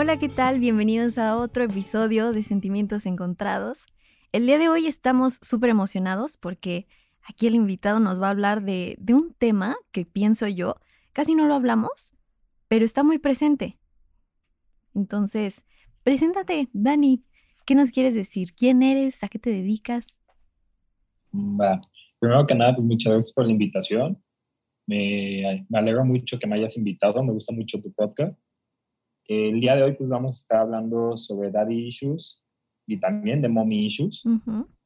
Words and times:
Hola, 0.00 0.16
¿qué 0.16 0.28
tal? 0.28 0.60
Bienvenidos 0.60 1.18
a 1.18 1.36
otro 1.36 1.64
episodio 1.64 2.32
de 2.32 2.44
Sentimientos 2.44 3.04
Encontrados. 3.04 3.80
El 4.30 4.46
día 4.46 4.56
de 4.56 4.68
hoy 4.68 4.86
estamos 4.86 5.40
súper 5.42 5.70
emocionados 5.70 6.36
porque 6.36 6.86
aquí 7.28 7.48
el 7.48 7.56
invitado 7.56 7.98
nos 7.98 8.22
va 8.22 8.28
a 8.28 8.30
hablar 8.30 8.62
de, 8.62 8.94
de, 9.00 9.14
un 9.14 9.34
tema 9.34 9.74
que 9.90 10.04
pienso 10.04 10.46
yo, 10.46 10.76
casi 11.12 11.34
no 11.34 11.48
lo 11.48 11.54
hablamos, 11.54 12.14
pero 12.68 12.84
está 12.84 13.02
muy 13.02 13.18
presente. 13.18 13.76
Entonces, 14.94 15.64
preséntate, 16.04 16.68
Dani. 16.72 17.24
¿Qué 17.66 17.74
nos 17.74 17.90
quieres 17.90 18.14
decir? 18.14 18.54
¿Quién 18.54 18.84
eres? 18.84 19.24
¿A 19.24 19.28
qué 19.28 19.40
te 19.40 19.50
dedicas? 19.50 20.06
Va. 21.34 21.80
Primero 22.20 22.46
que 22.46 22.54
nada, 22.54 22.76
pues 22.76 22.86
muchas 22.86 23.14
gracias 23.14 23.32
por 23.32 23.46
la 23.46 23.50
invitación. 23.50 24.22
Me, 24.86 25.66
me 25.68 25.78
alegro 25.80 26.04
mucho 26.04 26.38
que 26.38 26.46
me 26.46 26.54
hayas 26.54 26.76
invitado. 26.76 27.20
Me 27.24 27.32
gusta 27.32 27.52
mucho 27.52 27.82
tu 27.82 27.92
podcast. 27.92 28.40
El 29.28 29.60
día 29.60 29.76
de 29.76 29.82
hoy 29.82 29.92
pues 29.92 30.08
vamos 30.08 30.34
a 30.34 30.40
estar 30.40 30.60
hablando 30.60 31.16
sobre 31.16 31.50
daddy 31.50 31.88
issues 31.88 32.42
y 32.86 32.98
también 32.98 33.42
de 33.42 33.48
mommy 33.48 33.86
issues. 33.86 34.24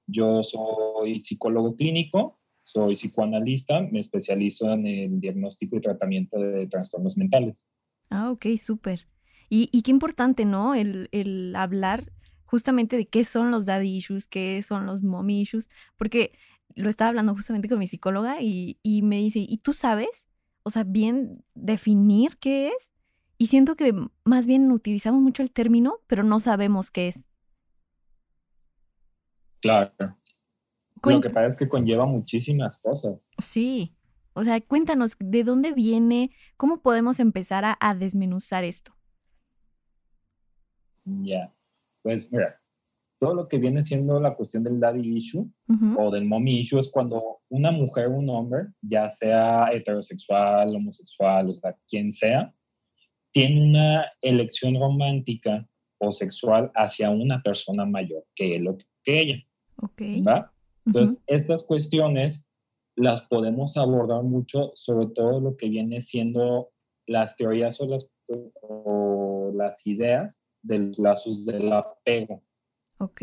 Yo 0.07 0.43
soy 0.43 1.21
psicólogo 1.21 1.77
clínico, 1.77 2.41
soy 2.65 2.97
psicoanalista, 2.97 3.81
me 3.83 4.01
especializo 4.01 4.73
en 4.73 4.87
el 4.87 5.21
diagnóstico 5.21 5.77
y 5.77 5.81
tratamiento 5.81 6.41
de 6.41 6.67
trastornos 6.67 7.17
mentales. 7.17 7.65
Ah, 8.11 8.31
ok, 8.33 8.47
súper. 8.59 9.07
Y, 9.49 9.69
y, 9.71 9.83
qué 9.83 9.91
importante, 9.91 10.45
¿no? 10.45 10.75
El, 10.75 11.09
el, 11.13 11.55
hablar 11.55 12.05
justamente 12.45 12.97
de 12.97 13.07
qué 13.07 13.25
son 13.25 13.51
los 13.51 13.65
daddy 13.65 13.97
issues, 13.97 14.27
qué 14.27 14.61
son 14.63 14.87
los 14.87 15.03
mommy 15.03 15.41
issues, 15.43 15.69
porque 15.97 16.33
lo 16.75 16.89
estaba 16.91 17.11
hablando 17.11 17.35
justamente 17.35 17.69
con 17.69 17.79
mi 17.79 17.87
psicóloga 17.87 18.41
y, 18.41 18.79
y 18.83 19.03
me 19.03 19.19
dice, 19.19 19.41
¿y 19.41 19.59
tú 19.59 19.73
sabes? 19.73 20.27
O 20.63 20.71
sea, 20.71 20.85
bien 20.85 21.45
definir 21.55 22.39
qué 22.39 22.69
es. 22.69 22.92
Y 23.43 23.47
siento 23.47 23.75
que 23.75 23.93
más 24.25 24.47
bien 24.47 24.71
utilizamos 24.71 25.21
mucho 25.21 25.43
el 25.43 25.51
término, 25.51 25.95
pero 26.07 26.23
no 26.23 26.39
sabemos 26.39 26.93
qué 26.93 27.09
es. 27.09 27.25
Claro. 29.61 30.17
Lo 31.03 31.21
que 31.21 31.29
pasa 31.29 31.47
es 31.49 31.57
que 31.57 31.69
conlleva 31.69 32.07
muchísimas 32.07 32.77
cosas. 32.77 33.27
Sí. 33.39 33.97
O 34.35 34.45
sea, 34.45 34.61
cuéntanos, 34.61 35.17
¿de 35.19 35.43
dónde 35.43 35.73
viene? 35.73 36.31
¿Cómo 36.57 36.83
podemos 36.83 37.19
empezar 37.19 37.65
a, 37.65 37.77
a 37.81 37.97
desmenuzar 37.97 38.63
esto? 38.63 38.95
Ya. 41.05 41.53
Pues 42.03 42.31
mira, 42.31 42.61
todo 43.19 43.35
lo 43.35 43.49
que 43.49 43.59
viene 43.59 43.83
siendo 43.83 44.21
la 44.21 44.37
cuestión 44.37 44.63
del 44.63 44.79
daddy 44.79 45.17
issue 45.17 45.41
uh 45.41 45.73
-huh. 45.73 45.97
o 45.99 46.13
del 46.13 46.27
mommy 46.27 46.61
issue 46.61 46.79
es 46.79 46.89
cuando 46.89 47.41
una 47.49 47.73
mujer 47.73 48.07
o 48.07 48.19
un 48.19 48.31
hombre, 48.31 48.69
ya 48.81 49.09
sea 49.09 49.67
heterosexual, 49.73 50.77
homosexual, 50.77 51.51
o 51.51 51.55
sea, 51.55 51.77
quien 51.89 52.13
sea, 52.13 52.55
tiene 53.33 53.63
una 53.63 54.13
elección 54.21 54.79
romántica 54.79 55.69
o 55.99 56.13
sexual 56.13 56.71
hacia 56.75 57.11
una 57.11 57.43
persona 57.43 57.85
mayor 57.85 58.25
que 58.35 58.57
él 58.57 58.69
o 58.69 58.77
que 59.05 59.21
ella. 59.21 59.43
Okay. 59.77 60.23
¿Va? 60.23 60.53
Entonces, 60.87 61.17
uh 61.17 61.21
-huh. 61.21 61.25
estas 61.27 61.63
cuestiones 61.63 62.47
las 62.97 63.23
podemos 63.23 63.77
abordar 63.77 64.23
mucho, 64.23 64.73
sobre 64.75 65.07
todo 65.07 65.41
lo 65.41 65.57
que 65.57 65.69
viene 65.69 66.01
siendo 66.03 66.71
las 67.07 67.37
teorías 67.37 67.81
o 67.81 67.87
las, 67.87 68.11
o 68.61 69.51
las 69.55 69.87
ideas 69.87 70.43
de 70.63 70.79
los 70.79 70.99
lazos 70.99 71.45
del 71.47 71.73
apego. 71.73 72.43
Ok. 72.99 73.23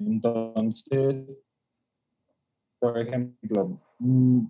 Entonces, 0.00 1.38
por 2.80 2.98
ejemplo, 2.98 3.80
mm, 3.98 4.46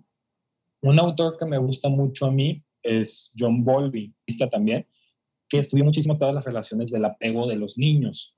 un 0.83 0.99
autor 0.99 1.37
que 1.37 1.45
me 1.45 1.57
gusta 1.57 1.89
mucho 1.89 2.25
a 2.25 2.31
mí 2.31 2.63
es 2.83 3.31
John 3.37 3.63
Bowlby, 3.63 4.13
también, 4.49 4.87
que 5.49 5.59
estudió 5.59 5.83
muchísimo 5.83 6.17
todas 6.17 6.33
las 6.33 6.45
relaciones 6.45 6.89
del 6.91 7.05
apego 7.05 7.47
de 7.47 7.57
los 7.57 7.77
niños. 7.77 8.35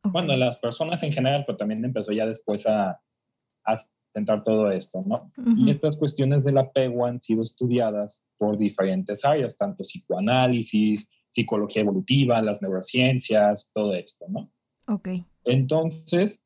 Okay. 0.00 0.10
Bueno, 0.12 0.36
las 0.36 0.56
personas 0.58 1.02
en 1.02 1.12
general, 1.12 1.44
pero 1.46 1.58
también 1.58 1.84
empezó 1.84 2.12
ya 2.12 2.26
después 2.26 2.66
a, 2.66 3.00
a 3.64 3.76
centrar 4.12 4.42
todo 4.42 4.70
esto, 4.70 5.02
¿no? 5.04 5.30
Uh 5.36 5.42
-huh. 5.42 5.66
Y 5.66 5.70
estas 5.70 5.96
cuestiones 5.96 6.44
del 6.44 6.58
apego 6.58 7.04
han 7.04 7.20
sido 7.20 7.42
estudiadas 7.42 8.22
por 8.38 8.56
diferentes 8.56 9.24
áreas, 9.24 9.56
tanto 9.56 9.84
psicoanálisis, 9.84 11.08
psicología 11.28 11.82
evolutiva, 11.82 12.40
las 12.40 12.62
neurociencias, 12.62 13.70
todo 13.74 13.94
esto, 13.94 14.26
¿no? 14.28 14.50
Ok. 14.88 15.08
Entonces, 15.44 16.42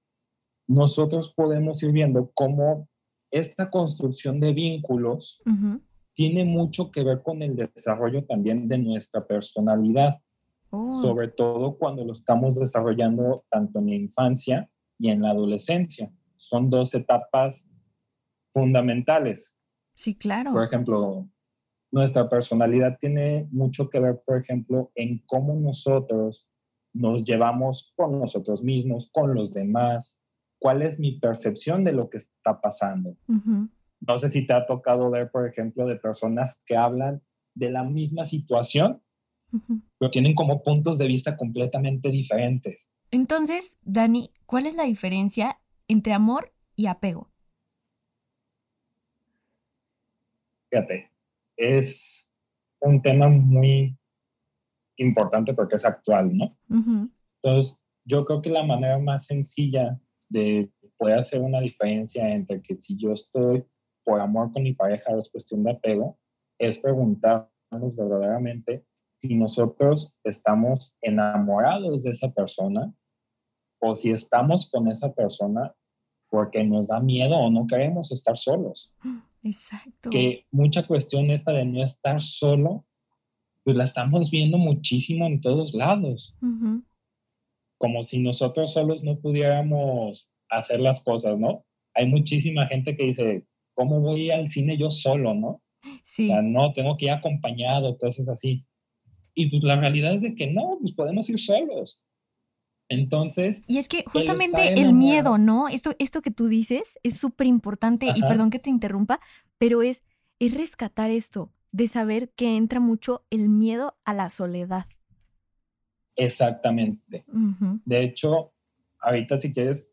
nosotros 0.67 1.33
podemos 1.37 1.83
ir 1.83 1.93
viendo 1.93 2.31
cómo 2.35 2.89
esta 3.31 3.71
construcción 3.71 4.41
de 4.41 4.53
vínculos 4.53 5.41
uh 5.47 5.51
-huh 5.51 5.81
tiene 6.15 6.45
mucho 6.45 6.91
que 6.91 7.05
ver 7.05 7.23
con 7.23 7.43
el 7.43 7.57
desarrollo 7.57 8.25
también 8.25 8.69
de 8.69 8.79
nuestra 8.79 9.27
personalidad, 9.27 10.21
oh. 10.71 11.03
sobre 11.03 11.29
todo 11.29 11.77
cuando 11.77 12.05
lo 12.05 12.13
estamos 12.13 12.55
desarrollando 12.55 13.45
tanto 13.51 13.79
en 13.79 13.87
la 13.87 13.95
infancia 13.95 14.71
y 14.99 15.11
en 15.11 15.23
la 15.23 15.31
adolescencia. 15.31 16.13
Son 16.37 16.69
dos 16.69 16.95
etapas 16.95 17.65
fundamentales. 18.53 19.57
Sí, 19.95 20.15
claro. 20.15 20.53
Por 20.53 20.65
ejemplo, 20.65 21.29
nuestra 21.91 22.29
personalidad 22.29 22.99
tiene 22.99 23.49
mucho 23.51 23.89
que 23.89 24.01
ver, 24.01 24.23
por 24.25 24.39
ejemplo, 24.39 24.91
en 24.95 25.23
cómo 25.27 25.55
nosotros 25.55 26.47
nos 26.93 27.25
llevamos 27.25 27.93
con 27.97 28.19
nosotros 28.19 28.63
mismos, 28.63 29.11
con 29.13 29.35
los 29.35 29.53
demás, 29.53 30.21
cuál 30.59 30.83
es 30.83 30.99
mi 30.99 31.19
percepción 31.19 31.85
de 31.85 31.93
lo 31.93 32.11
que 32.11 32.19
está 32.19 32.61
pasando. 32.61 33.17
Uh 33.29 33.35
-huh. 33.35 33.71
No 34.01 34.19
sé 34.19 34.29
si 34.29 34.47
te 34.47 34.53
ha 34.53 34.67
tocado 34.67 35.11
ver, 35.11 35.31
por 35.31 35.47
ejemplo, 35.47 35.87
de 35.87 35.97
personas 35.97 36.61
que 36.67 36.77
hablan 36.77 37.23
de 37.55 37.71
la 37.71 37.85
misma 37.85 38.25
situación, 38.25 39.03
uh 39.53 39.59
-huh. 39.59 39.83
pero 39.99 40.11
tienen 40.11 40.35
como 40.35 40.63
puntos 40.63 40.99
de 40.99 41.07
vista 41.07 41.37
completamente 41.37 42.11
diferentes. 42.11 42.89
Entonces, 43.11 43.77
Dani, 43.83 44.33
¿cuál 44.47 44.67
es 44.67 44.75
la 44.75 44.85
diferencia 44.85 45.61
entre 45.89 46.13
amor 46.13 46.53
y 46.77 46.87
apego? 46.87 47.31
Fíjate, 50.71 51.11
es 51.57 52.33
un 52.81 53.03
tema 53.03 53.29
muy 53.29 53.99
importante 54.97 55.53
porque 55.53 55.77
es 55.77 55.85
actual, 55.85 56.37
¿no? 56.37 56.57
Uh 56.69 56.77
-huh. 56.77 57.11
Entonces, 57.43 57.85
yo 58.05 58.25
creo 58.25 58.41
que 58.41 58.51
la 58.51 58.63
manera 58.65 58.99
más 58.99 59.27
sencilla 59.27 60.01
de 60.29 60.71
poder 60.97 61.19
hacer 61.19 61.41
una 61.41 61.61
diferencia 61.61 62.31
entre 62.31 62.63
que 62.63 62.77
si 62.77 62.97
yo 62.97 63.13
estoy 63.13 63.65
por 64.11 64.21
amor 64.21 64.51
con 64.51 64.65
mi 64.65 64.73
pareja 64.73 65.17
es 65.17 65.31
cuestión 65.31 65.63
de 65.63 65.71
apego, 65.71 66.19
es 66.59 66.79
preguntarnos 66.79 67.95
verdaderamente 67.97 68.85
si 69.19 69.37
nosotros 69.37 70.19
estamos 70.25 70.97
enamorados 71.01 72.03
de 72.03 72.11
esa 72.11 72.33
persona 72.33 72.93
o 73.81 73.95
si 73.95 74.11
estamos 74.11 74.69
con 74.69 74.89
esa 74.89 75.15
persona 75.15 75.73
porque 76.29 76.65
nos 76.65 76.89
da 76.89 76.99
miedo 76.99 77.37
o 77.37 77.51
no 77.53 77.69
queremos 77.69 78.11
estar 78.11 78.37
solos. 78.37 78.93
Exacto. 79.45 80.11
Que 80.11 80.45
mucha 80.51 80.85
cuestión 80.89 81.31
esta 81.31 81.53
de 81.53 81.65
no 81.65 81.81
estar 81.81 82.21
solo, 82.21 82.85
pues 83.63 83.77
la 83.77 83.85
estamos 83.85 84.29
viendo 84.29 84.59
muchísimo 84.59 85.27
en 85.27 85.41
todos 85.41 85.73
lados. 85.73 86.37
Uh 86.43 86.47
-huh. 86.47 86.85
Como 87.79 88.03
si 88.03 88.19
nosotros 88.19 88.73
solos 88.73 89.05
no 89.05 89.21
pudiéramos 89.21 90.33
hacer 90.49 90.81
las 90.81 91.05
cosas, 91.05 91.39
¿no? 91.39 91.65
Hay 91.95 92.07
muchísima 92.07 92.67
gente 92.67 92.97
que 92.97 93.05
dice, 93.05 93.47
¿cómo 93.81 93.99
voy 94.01 94.31
al 94.31 94.51
cine 94.51 94.77
yo 94.77 94.91
solo, 94.91 95.33
no? 95.33 95.63
Sí. 96.05 96.29
O 96.29 96.33
sea, 96.35 96.43
no, 96.43 96.75
tengo 96.75 96.99
que 96.99 97.07
ir 97.07 97.13
acompañado, 97.13 97.97
cosas 97.97 98.29
así. 98.29 98.67
Y 99.35 99.49
pues 99.49 99.63
la 99.63 99.77
realidad 99.77 100.13
es 100.13 100.21
de 100.21 100.35
que 100.35 100.49
no, 100.49 100.77
pues 100.83 100.93
podemos 100.93 101.31
ir 101.31 101.39
solos. 101.41 101.99
Entonces. 102.91 103.65
Y 103.67 103.79
es 103.79 103.89
que 103.89 104.05
justamente 104.05 104.75
el 104.79 104.93
miedo, 104.93 105.39
¿no? 105.39 105.69
Esto, 105.69 105.95
esto 105.99 106.21
que 106.21 106.31
tú 106.31 106.49
dices 106.49 106.83
es 107.03 107.17
súper 107.17 107.47
importante, 107.47 108.07
y 108.15 108.21
perdón 108.21 108.51
que 108.51 108.59
te 108.59 108.69
interrumpa, 108.69 109.19
pero 109.57 109.81
es, 109.81 110.03
es 110.41 110.55
rescatar 110.59 111.11
esto, 111.11 111.51
de 111.73 111.89
saber 111.89 112.29
que 112.37 112.59
entra 112.59 112.81
mucho 112.81 113.25
el 113.31 113.49
miedo 113.49 113.95
a 114.05 114.13
la 114.13 114.29
soledad. 114.29 114.89
Exactamente. 116.17 117.25
Uh 117.29 117.55
-huh. 117.59 117.81
De 117.87 118.05
hecho, 118.05 118.53
ahorita 118.99 119.41
si 119.41 119.55
quieres 119.55 119.90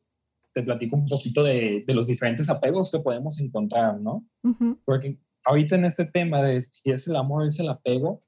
te 0.58 0.64
platico 0.64 0.96
un 0.96 1.06
poquito 1.06 1.44
de, 1.44 1.84
de, 1.86 1.94
los 1.94 2.08
diferentes 2.08 2.50
apegos 2.50 2.90
que 2.90 2.98
podemos 2.98 3.40
encontrar, 3.40 4.02
¿no? 4.02 4.26
Uh 4.42 4.50
-huh. 4.50 4.80
Porque 4.84 5.20
ahorita 5.46 5.76
en 5.76 5.86
este 5.86 6.06
tema 6.06 6.42
de 6.42 6.64
si 6.64 6.90
es 6.90 7.08
el 7.08 7.16
amor, 7.16 7.46
es 7.46 7.60
el 7.60 7.70
apego, 7.70 8.24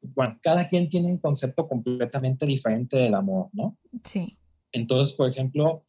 bueno, 0.00 0.38
cada 0.42 0.68
quien 0.68 0.88
tiene 0.88 1.08
un 1.08 1.18
concepto 1.18 1.66
completamente 1.66 2.46
diferente 2.46 2.96
del 2.96 3.14
amor, 3.14 3.48
¿no? 3.52 3.76
Sí. 4.04 4.38
Entonces, 4.70 5.16
por 5.16 5.28
ejemplo, 5.28 5.84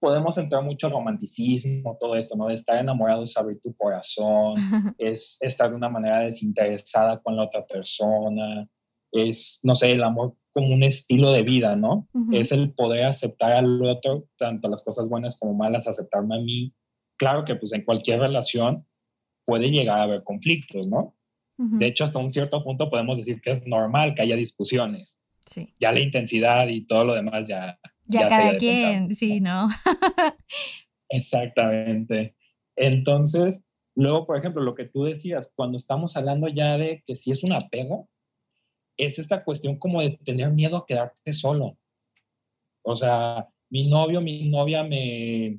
podemos 0.00 0.36
entrar 0.36 0.64
mucho 0.64 0.88
al 0.88 0.94
romanticismo, 0.94 1.96
todo 2.00 2.16
esto, 2.16 2.34
¿no? 2.34 2.48
De 2.48 2.54
estar 2.54 2.76
enamorado 2.78 3.22
es 3.22 3.36
abrir 3.36 3.60
tu 3.60 3.72
corazón, 3.76 4.54
es 4.98 5.36
estar 5.40 5.70
de 5.70 5.76
una 5.76 5.88
manera 5.88 6.22
desinteresada 6.22 7.20
con 7.22 7.36
la 7.36 7.44
otra 7.44 7.64
persona, 7.64 8.68
es, 9.14 9.60
no 9.62 9.74
sé, 9.74 9.92
el 9.92 10.02
amor 10.02 10.36
como 10.52 10.72
un 10.72 10.82
estilo 10.82 11.32
de 11.32 11.42
vida, 11.42 11.74
¿no? 11.74 12.08
Es 12.32 12.52
el 12.52 12.72
poder 12.72 13.04
aceptar 13.06 13.52
al 13.52 13.84
otro, 13.84 14.28
tanto 14.36 14.68
las 14.68 14.82
cosas 14.82 15.08
buenas 15.08 15.36
como 15.36 15.54
malas, 15.54 15.88
aceptarme 15.88 16.36
a 16.36 16.40
mí. 16.40 16.72
Claro 17.16 17.44
que 17.44 17.56
pues 17.56 17.72
en 17.72 17.84
cualquier 17.84 18.20
relación 18.20 18.86
puede 19.44 19.70
llegar 19.70 19.98
a 19.98 20.04
haber 20.04 20.22
conflictos, 20.22 20.86
¿no? 20.86 21.16
De 21.56 21.86
hecho, 21.86 22.04
hasta 22.04 22.18
un 22.18 22.30
cierto 22.30 22.62
punto 22.64 22.90
podemos 22.90 23.18
decir 23.18 23.40
que 23.40 23.50
es 23.50 23.66
normal 23.66 24.14
que 24.14 24.22
haya 24.22 24.36
discusiones. 24.36 25.16
Sí. 25.46 25.72
Ya 25.78 25.92
la 25.92 26.00
intensidad 26.00 26.66
y 26.68 26.86
todo 26.86 27.04
lo 27.04 27.14
demás 27.14 27.48
ya... 27.48 27.78
Ya, 28.06 28.28
cada 28.28 28.56
quien, 28.58 29.14
sí, 29.14 29.40
¿no? 29.40 29.68
Exactamente. 31.08 32.34
Entonces, 32.76 33.62
luego, 33.94 34.26
por 34.26 34.36
ejemplo, 34.36 34.62
lo 34.62 34.74
que 34.74 34.84
tú 34.84 35.04
decías, 35.04 35.50
cuando 35.54 35.78
estamos 35.78 36.16
hablando 36.16 36.48
ya 36.48 36.76
de 36.76 37.02
que 37.06 37.14
si 37.14 37.30
es 37.30 37.44
un 37.44 37.52
apego, 37.52 38.08
es 38.96 39.18
esta 39.18 39.44
cuestión 39.44 39.78
como 39.78 40.00
de 40.00 40.18
tener 40.24 40.50
miedo 40.50 40.76
a 40.76 40.86
quedarte 40.86 41.32
solo. 41.32 41.78
O 42.82 42.94
sea, 42.96 43.48
mi 43.70 43.88
novio, 43.88 44.20
mi 44.20 44.48
novia 44.48 44.82
me, 44.84 45.58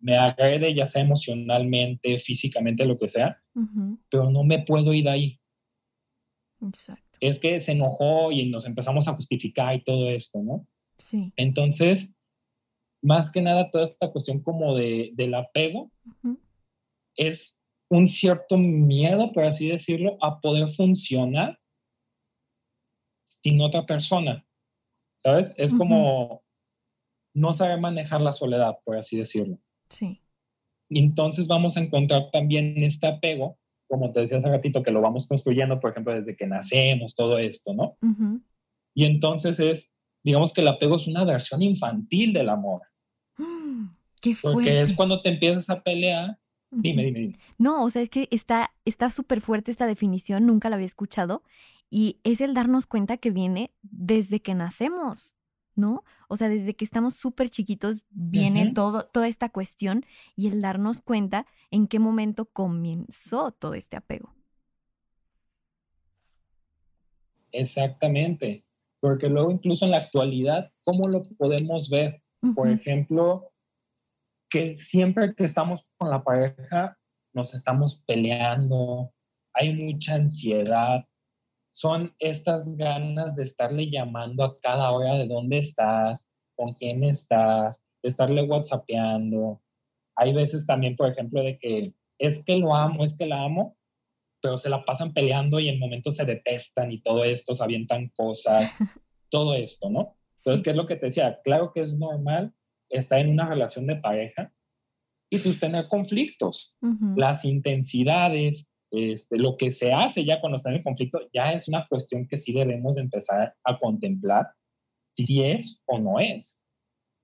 me 0.00 0.16
agrede, 0.16 0.74
ya 0.74 0.86
sea 0.86 1.02
emocionalmente, 1.02 2.18
físicamente, 2.18 2.84
lo 2.84 2.98
que 2.98 3.08
sea, 3.08 3.40
pero 4.10 4.30
no 4.30 4.42
me 4.42 4.60
puedo 4.60 4.92
ir 4.92 5.04
de 5.04 5.10
ahí. 5.10 5.40
Exacto. 6.60 7.18
Es 7.20 7.38
que 7.38 7.60
se 7.60 7.72
enojó 7.72 8.32
y 8.32 8.48
nos 8.48 8.66
empezamos 8.66 9.06
a 9.06 9.14
justificar 9.14 9.74
y 9.76 9.84
todo 9.84 10.10
esto, 10.10 10.42
¿no? 10.42 10.66
Sí. 10.98 11.32
Entonces, 11.36 12.12
más 13.02 13.30
que 13.30 13.42
nada, 13.42 13.70
toda 13.70 13.84
esta 13.84 14.10
cuestión 14.10 14.40
como 14.42 14.76
de, 14.76 15.10
del 15.14 15.34
apego 15.34 15.90
es 17.16 17.56
un 17.88 18.08
cierto 18.08 18.56
miedo, 18.56 19.32
por 19.32 19.44
así 19.44 19.68
decirlo, 19.68 20.16
a 20.20 20.40
poder 20.40 20.68
funcionar 20.68 21.58
sin 23.42 23.60
otra 23.60 23.84
persona. 23.86 24.46
¿Sabes? 25.24 25.54
Es 25.56 25.72
como 25.72 26.42
no 27.34 27.52
saber 27.52 27.80
manejar 27.80 28.20
la 28.20 28.32
soledad, 28.32 28.78
por 28.84 28.96
así 28.96 29.16
decirlo. 29.16 29.58
Sí. 29.88 30.20
Entonces 30.90 31.46
vamos 31.48 31.76
a 31.76 31.80
encontrar 31.80 32.30
también 32.30 32.82
este 32.82 33.06
apego, 33.06 33.58
como 33.88 34.12
te 34.12 34.20
decía 34.20 34.38
hace 34.38 34.48
ratito, 34.48 34.82
que 34.82 34.90
lo 34.90 35.00
vamos 35.00 35.26
construyendo, 35.26 35.80
por 35.80 35.92
ejemplo, 35.92 36.14
desde 36.14 36.36
que 36.36 36.46
nacemos, 36.46 37.14
todo 37.14 37.38
esto, 37.38 37.72
¿no? 37.72 37.96
Y 38.94 39.04
entonces 39.04 39.60
es, 39.60 39.92
digamos 40.22 40.52
que 40.52 40.60
el 40.60 40.68
apego 40.68 40.96
es 40.96 41.06
una 41.06 41.24
versión 41.24 41.62
infantil 41.62 42.32
del 42.32 42.48
amor. 42.48 42.82
¡Qué 44.20 44.34
fuerte! 44.34 44.54
Porque 44.54 44.80
es 44.82 44.92
cuando 44.92 45.22
te 45.22 45.30
empiezas 45.30 45.70
a 45.70 45.82
pelear. 45.82 46.38
Dime, 46.70 47.04
dime, 47.04 47.20
dime. 47.20 47.38
No, 47.58 47.84
o 47.84 47.90
sea, 47.90 48.02
es 48.02 48.08
que 48.08 48.28
está 48.30 49.10
súper 49.10 49.40
fuerte 49.40 49.70
esta 49.70 49.86
definición, 49.86 50.46
nunca 50.46 50.68
la 50.70 50.76
había 50.76 50.86
escuchado. 50.86 51.42
Y 51.94 52.20
es 52.24 52.40
el 52.40 52.54
darnos 52.54 52.86
cuenta 52.86 53.18
que 53.18 53.30
viene 53.30 53.70
desde 53.82 54.40
que 54.40 54.54
nacemos, 54.54 55.34
¿no? 55.74 56.04
O 56.26 56.38
sea, 56.38 56.48
desde 56.48 56.74
que 56.74 56.86
estamos 56.86 57.16
súper 57.16 57.50
chiquitos 57.50 58.02
viene 58.08 58.72
todo, 58.72 59.04
toda 59.04 59.28
esta 59.28 59.50
cuestión 59.50 60.06
y 60.34 60.46
el 60.46 60.62
darnos 60.62 61.02
cuenta 61.02 61.44
en 61.70 61.86
qué 61.86 61.98
momento 61.98 62.46
comenzó 62.46 63.52
todo 63.52 63.74
este 63.74 63.98
apego. 63.98 64.34
Exactamente, 67.52 68.64
porque 68.98 69.28
luego 69.28 69.50
incluso 69.50 69.84
en 69.84 69.90
la 69.90 69.98
actualidad, 69.98 70.72
¿cómo 70.84 71.10
lo 71.10 71.22
podemos 71.22 71.90
ver? 71.90 72.22
Por 72.54 72.70
ejemplo, 72.70 73.52
que 74.48 74.78
siempre 74.78 75.34
que 75.34 75.44
estamos 75.44 75.86
con 75.98 76.08
la 76.08 76.24
pareja 76.24 76.96
nos 77.34 77.52
estamos 77.52 78.02
peleando, 78.06 79.12
hay 79.52 79.74
mucha 79.74 80.14
ansiedad, 80.14 81.06
son 81.72 82.14
estas 82.18 82.76
ganas 82.76 83.34
de 83.34 83.42
estarle 83.42 83.90
llamando 83.90 84.44
a 84.44 84.58
cada 84.60 84.90
hora 84.90 85.14
de 85.14 85.26
dónde 85.26 85.58
estás, 85.58 86.28
con 86.54 86.74
quién 86.74 87.02
estás, 87.04 87.82
de 88.02 88.08
estarle 88.08 88.42
whatsappeando. 88.42 89.60
Hay 90.16 90.32
veces 90.32 90.66
también, 90.66 90.96
por 90.96 91.08
ejemplo, 91.08 91.42
de 91.42 91.58
que 91.58 91.94
es 92.18 92.44
que 92.44 92.56
lo 92.56 92.74
amo, 92.74 93.04
es 93.04 93.16
que 93.16 93.26
la 93.26 93.42
amo, 93.42 93.76
pero 94.40 94.58
se 94.58 94.68
la 94.68 94.84
pasan 94.84 95.12
peleando 95.12 95.60
y 95.60 95.68
en 95.68 95.78
momentos 95.78 96.16
se 96.16 96.24
detestan 96.24 96.92
y 96.92 97.00
todo 97.00 97.24
esto, 97.24 97.54
se 97.54 97.64
avientan 97.64 98.08
cosas, 98.08 98.70
todo 99.30 99.54
esto, 99.54 99.88
¿no? 99.88 100.16
Entonces, 100.38 100.62
¿qué 100.62 100.70
es 100.70 100.76
lo 100.76 100.86
que 100.86 100.96
te 100.96 101.06
decía? 101.06 101.40
Claro 101.42 101.72
que 101.72 101.80
es 101.80 101.96
normal 101.96 102.52
estar 102.90 103.18
en 103.18 103.30
una 103.30 103.48
relación 103.48 103.86
de 103.86 103.96
pareja 103.96 104.52
y 105.30 105.38
pues 105.38 105.58
tener 105.58 105.88
conflictos. 105.88 106.76
Las 107.16 107.44
intensidades, 107.44 108.68
este, 108.92 109.38
lo 109.38 109.56
que 109.56 109.72
se 109.72 109.92
hace 109.92 110.24
ya 110.24 110.40
cuando 110.40 110.56
está 110.56 110.68
en 110.68 110.76
el 110.76 110.84
conflicto 110.84 111.20
ya 111.32 111.52
es 111.52 111.66
una 111.66 111.86
cuestión 111.88 112.28
que 112.28 112.36
sí 112.36 112.52
debemos 112.52 112.98
empezar 112.98 113.54
a 113.64 113.78
contemplar 113.78 114.48
si 115.14 115.42
es 115.42 115.82
o 115.86 115.98
no 115.98 116.20
es. 116.20 116.58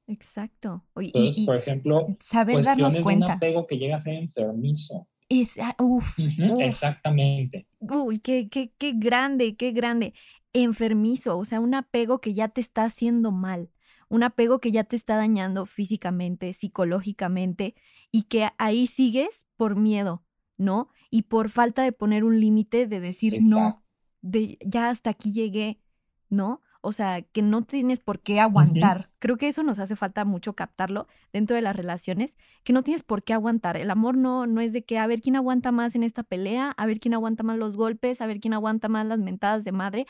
Exacto. 0.07 0.85
Entonces, 0.97 1.45
por 1.45 1.57
ejemplo, 1.57 2.17
saber 2.25 2.63
darnos 2.63 2.97
cuenta. 2.97 3.27
de 3.27 3.33
un 3.33 3.37
apego 3.37 3.67
que 3.67 3.77
llega 3.77 3.97
a 3.97 4.01
ser 4.01 4.15
enfermizo. 4.15 5.07
Es, 5.29 5.57
uf, 5.79 6.19
Exactamente. 6.19 7.69
Uy, 7.81 8.19
qué, 8.19 8.49
qué, 8.49 8.73
qué 8.79 8.93
grande, 8.97 9.57
qué 9.57 9.73
grande. 9.73 10.15
Enfermizo, 10.55 11.37
o 11.37 11.45
sea, 11.45 11.61
un 11.61 11.75
apego 11.75 12.23
que 12.23 12.33
ya 12.33 12.49
te 12.49 12.63
está 12.63 12.85
haciendo 12.85 13.31
mal, 13.31 13.71
un 14.09 14.23
apego 14.23 14.59
que 14.59 14.73
ya 14.73 14.85
te 14.85 14.97
está 14.97 15.17
dañando 15.17 15.67
físicamente, 15.67 16.55
psicológicamente, 16.55 17.75
y 18.11 18.23
que 18.23 18.49
ahí 18.57 18.87
sigues 18.87 19.47
por 19.59 19.77
miedo, 19.77 20.25
¿no? 20.59 20.89
Y 21.09 21.23
por 21.23 21.49
falta 21.49 21.83
de 21.83 21.93
poner 21.93 22.25
un 22.25 22.41
límite 22.41 22.87
de 22.87 23.01
decir, 23.01 23.39
no, 23.41 23.83
de, 24.21 24.59
ya 24.65 24.91
hasta 24.91 25.11
aquí 25.11 25.33
llegué, 25.33 25.81
¿no? 26.29 26.61
O 26.81 26.93
sea, 26.93 27.23
que 27.23 27.43
no 27.43 27.65
tienes 27.65 28.01
por 28.01 28.21
qué 28.21 28.41
aguantar. 28.41 29.11
Creo 29.19 29.37
que 29.37 29.49
eso 29.49 29.63
nos 29.63 29.79
hace 29.79 29.97
falta 29.97 30.25
mucho 30.25 30.55
captarlo 30.55 31.07
dentro 31.33 31.57
de 31.57 31.63
las 31.63 31.75
relaciones, 31.75 32.37
que 32.63 32.73
no 32.73 32.83
tienes 32.83 33.03
por 33.03 33.25
qué 33.25 33.33
aguantar. 33.33 33.77
El 33.77 33.91
amor 33.91 34.17
no, 34.17 34.47
no 34.47 34.61
es 34.61 34.73
de 34.73 34.85
que 34.85 34.99
a 34.99 35.07
ver 35.07 35.21
quién 35.21 35.37
aguanta 35.37 35.73
más 35.73 35.95
en 35.95 36.03
esta 36.03 36.23
pelea, 36.23 36.73
a 36.77 36.87
ver 36.87 37.01
quién 37.01 37.15
aguanta 37.15 37.43
más 37.43 37.59
los 37.59 37.77
golpes, 37.77 38.21
a 38.21 38.27
ver 38.27 38.39
quién 38.39 38.55
aguanta 38.55 38.89
más 38.89 39.07
las 39.07 39.19
mentadas 39.19 39.65
de 39.65 39.73
madre. 39.73 40.07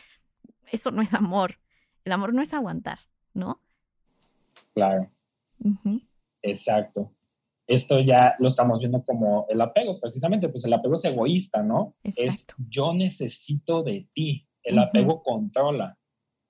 Eso 0.71 0.91
no 0.91 1.01
es 1.01 1.15
amor. 1.15 1.59
El 2.05 2.13
amor 2.13 2.35
no 2.35 2.43
es 2.43 2.53
aguantar, 2.53 2.99
¿no? 3.33 3.63
Claro. 4.75 5.11
Exacto 6.43 7.13
esto 7.69 8.01
ya 8.01 8.35
lo 8.39 8.49
estamos 8.49 8.79
viendo 8.79 9.05
como 9.05 9.47
el 9.51 9.61
apego, 9.61 10.01
precisamente, 10.01 10.49
pues 10.49 10.65
el 10.65 10.73
apego 10.73 10.97
es 10.97 11.05
egoísta, 11.05 11.63
¿no? 11.63 11.95
Es 12.03 12.47
yo 12.69 12.95
necesito 12.95 13.83
de 13.83 14.09
ti. 14.15 14.49
El 14.63 14.79
apego 14.79 15.23
controla. 15.23 15.99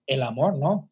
El 0.07 0.23
amor, 0.23 0.57
¿no? 0.57 0.91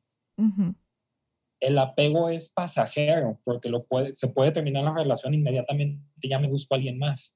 El 1.60 1.78
apego 1.78 2.28
es 2.28 2.50
pasajero, 2.52 3.40
porque 3.44 3.68
lo 3.68 3.86
puede, 3.86 4.14
se 4.16 4.28
puede 4.28 4.50
terminar 4.50 4.84
la 4.84 4.94
relación 4.94 5.32
inmediatamente, 5.32 6.02
ya 6.22 6.38
me 6.38 6.48
busco 6.48 6.74
a 6.74 6.76
alguien 6.76 6.98
más. 6.98 7.34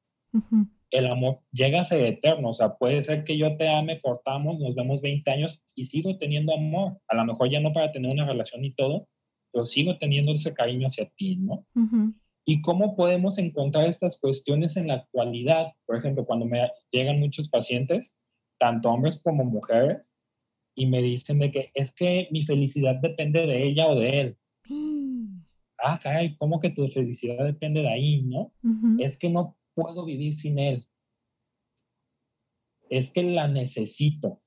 El 0.90 1.06
amor 1.06 1.40
llega 1.52 1.80
a 1.80 1.84
ser 1.84 2.04
eterno, 2.04 2.50
o 2.50 2.54
sea, 2.54 2.74
puede 2.74 3.02
ser 3.02 3.22
que 3.22 3.38
yo 3.38 3.56
te 3.56 3.68
ame, 3.68 4.00
cortamos, 4.00 4.58
nos 4.58 4.74
vemos 4.74 5.00
20 5.00 5.30
años 5.30 5.62
y 5.76 5.84
sigo 5.84 6.18
teniendo 6.18 6.52
amor. 6.52 6.98
A 7.06 7.14
lo 7.14 7.24
mejor 7.24 7.48
ya 7.48 7.60
no 7.60 7.72
para 7.72 7.92
tener 7.92 8.10
una 8.10 8.26
relación 8.26 8.64
y 8.64 8.72
todo, 8.72 9.06
pero 9.52 9.64
sigo 9.64 9.96
teniendo 9.98 10.32
ese 10.32 10.52
cariño 10.52 10.88
hacia 10.88 11.08
ti, 11.10 11.36
¿no? 11.36 11.64
Y 12.50 12.62
cómo 12.62 12.96
podemos 12.96 13.38
encontrar 13.38 13.88
estas 13.88 14.18
cuestiones 14.18 14.76
en 14.76 14.88
la 14.88 14.94
actualidad. 14.94 15.68
Por 15.86 15.94
ejemplo, 15.94 16.26
cuando 16.26 16.46
me 16.46 16.68
llegan 16.90 17.20
muchos 17.20 17.48
pacientes, 17.48 18.18
tanto 18.58 18.90
hombres 18.90 19.20
como 19.22 19.44
mujeres, 19.44 20.12
y 20.74 20.86
me 20.86 21.00
dicen 21.00 21.38
de 21.38 21.52
que 21.52 21.70
es 21.74 21.94
que 21.94 22.26
mi 22.32 22.42
felicidad 22.42 22.96
depende 22.96 23.46
de 23.46 23.68
ella 23.68 23.86
o 23.86 23.94
de 23.94 24.20
él. 24.20 24.38
Ah, 25.78 26.00
caray, 26.02 26.36
¿cómo 26.38 26.58
que 26.58 26.70
tu 26.70 26.88
felicidad 26.88 27.44
depende 27.44 27.82
de 27.82 27.88
ahí, 27.88 28.22
no? 28.22 28.52
Es 28.98 29.16
que 29.16 29.30
no 29.30 29.56
puedo 29.72 30.04
vivir 30.04 30.34
sin 30.34 30.58
él. 30.58 30.84
Es 32.88 33.12
que 33.12 33.22
la 33.22 33.46
necesito. 33.46 34.42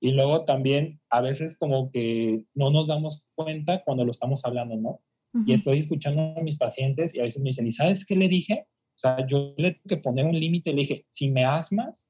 Y 0.00 0.12
luego 0.12 0.46
también 0.46 0.98
a 1.10 1.20
veces 1.20 1.58
como 1.58 1.90
que 1.90 2.42
no 2.54 2.70
nos 2.70 2.86
damos 2.86 3.22
cuenta 3.34 3.84
cuando 3.84 4.06
lo 4.06 4.12
estamos 4.12 4.42
hablando, 4.46 4.76
¿no? 4.76 5.02
Y 5.44 5.52
estoy 5.52 5.80
escuchando 5.80 6.34
a 6.36 6.42
mis 6.42 6.56
pacientes 6.56 7.14
y 7.14 7.20
a 7.20 7.24
veces 7.24 7.42
me 7.42 7.50
dicen, 7.50 7.66
¿y 7.66 7.72
sabes 7.72 8.06
qué 8.06 8.16
le 8.16 8.28
dije? 8.28 8.66
O 8.96 8.98
sea, 8.98 9.26
yo 9.26 9.54
le 9.58 9.72
tengo 9.72 9.84
que 9.88 9.96
poner 9.98 10.24
un 10.24 10.38
límite, 10.38 10.72
le 10.72 10.82
dije, 10.82 11.06
si 11.10 11.28
me 11.28 11.44
asmas, 11.44 12.08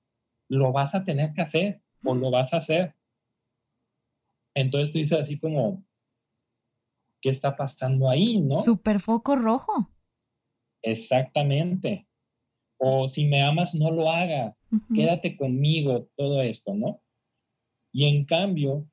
lo 0.49 0.73
vas 0.73 0.95
a 0.95 1.03
tener 1.03 1.33
que 1.33 1.43
hacer 1.43 1.83
o 2.05 2.15
lo 2.15 2.31
vas 2.31 2.55
a 2.55 2.59
hacer. 2.59 2.95
Entonces 4.55 4.93
tú 4.93 4.99
dices 4.99 5.19
así 5.19 5.39
como, 5.39 5.85
¿qué 7.21 7.31
está 7.31 7.57
pasando 7.57 8.09
ahí, 8.09 8.41
no? 8.41 8.63
Super 8.63 9.01
foco 9.01 9.35
rojo. 9.35 9.91
Exactamente. 10.83 12.07
O 12.79 13.09
si 13.09 13.27
me 13.27 13.43
amas, 13.43 13.75
no 13.75 13.91
lo 13.91 14.11
hagas, 14.11 14.63
quédate 14.95 15.37
conmigo, 15.37 16.09
todo 16.17 16.43
esto, 16.43 16.75
¿no? 16.75 17.03
Y 17.93 18.05
en 18.05 18.27
cambio, 18.27 18.87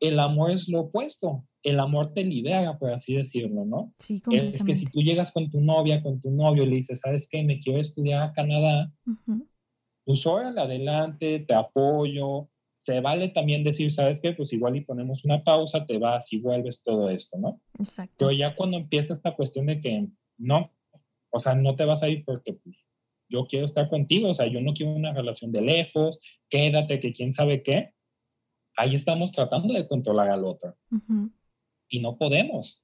el 0.00 0.20
amor 0.20 0.50
es 0.50 0.68
lo 0.68 0.82
opuesto. 0.82 1.44
El 1.64 1.80
amor 1.80 2.12
te 2.12 2.22
libera, 2.22 2.78
por 2.78 2.92
así 2.92 3.14
decirlo, 3.16 3.64
¿no? 3.64 3.92
Sí, 3.98 4.22
es 4.30 4.62
que 4.62 4.74
si 4.74 4.86
tú 4.86 5.00
llegas 5.00 5.32
con 5.32 5.50
tu 5.50 5.60
novia, 5.60 6.02
con 6.02 6.20
tu 6.20 6.30
novio 6.30 6.62
y 6.62 6.66
le 6.66 6.76
dices, 6.76 7.00
¿sabes 7.00 7.26
qué? 7.28 7.42
Me 7.42 7.58
quiero 7.58 7.80
estudiar 7.80 8.22
a 8.22 8.32
Canadá, 8.32 8.92
pues 10.04 10.26
órale, 10.26 10.60
adelante, 10.60 11.40
te 11.40 11.54
apoyo. 11.54 12.50
Se 12.84 13.00
vale 13.00 13.30
también 13.30 13.64
decir, 13.64 13.90
¿sabes 13.90 14.20
qué? 14.20 14.32
Pues 14.32 14.52
igual 14.52 14.76
y 14.76 14.82
ponemos 14.82 15.24
una 15.24 15.42
pausa, 15.42 15.86
te 15.86 15.96
vas 15.96 16.30
y 16.34 16.38
vuelves 16.38 16.82
todo 16.82 17.08
esto, 17.08 17.38
¿no? 17.38 17.60
Exacto. 17.78 18.14
Pero 18.18 18.32
ya 18.32 18.54
cuando 18.54 18.76
empieza 18.76 19.14
esta 19.14 19.34
cuestión 19.34 19.66
de 19.66 19.80
que 19.80 20.06
no, 20.36 20.70
o 21.30 21.38
sea, 21.38 21.54
no 21.54 21.76
te 21.76 21.86
vas 21.86 22.02
a 22.02 22.08
ir 22.10 22.24
porque 22.26 22.52
pues, 22.52 22.76
yo 23.30 23.46
quiero 23.46 23.64
estar 23.64 23.88
contigo, 23.88 24.28
o 24.28 24.34
sea, 24.34 24.46
yo 24.46 24.60
no 24.60 24.74
quiero 24.74 24.92
una 24.92 25.14
relación 25.14 25.50
de 25.50 25.62
lejos, 25.62 26.20
quédate, 26.50 27.00
que 27.00 27.14
quién 27.14 27.32
sabe 27.32 27.62
qué. 27.62 27.94
Ahí 28.76 28.94
estamos 28.94 29.32
tratando 29.32 29.72
de 29.72 29.86
controlar 29.88 30.30
al 30.30 30.44
otro. 30.44 30.76
Y 31.94 32.00
no 32.00 32.16
podemos. 32.16 32.82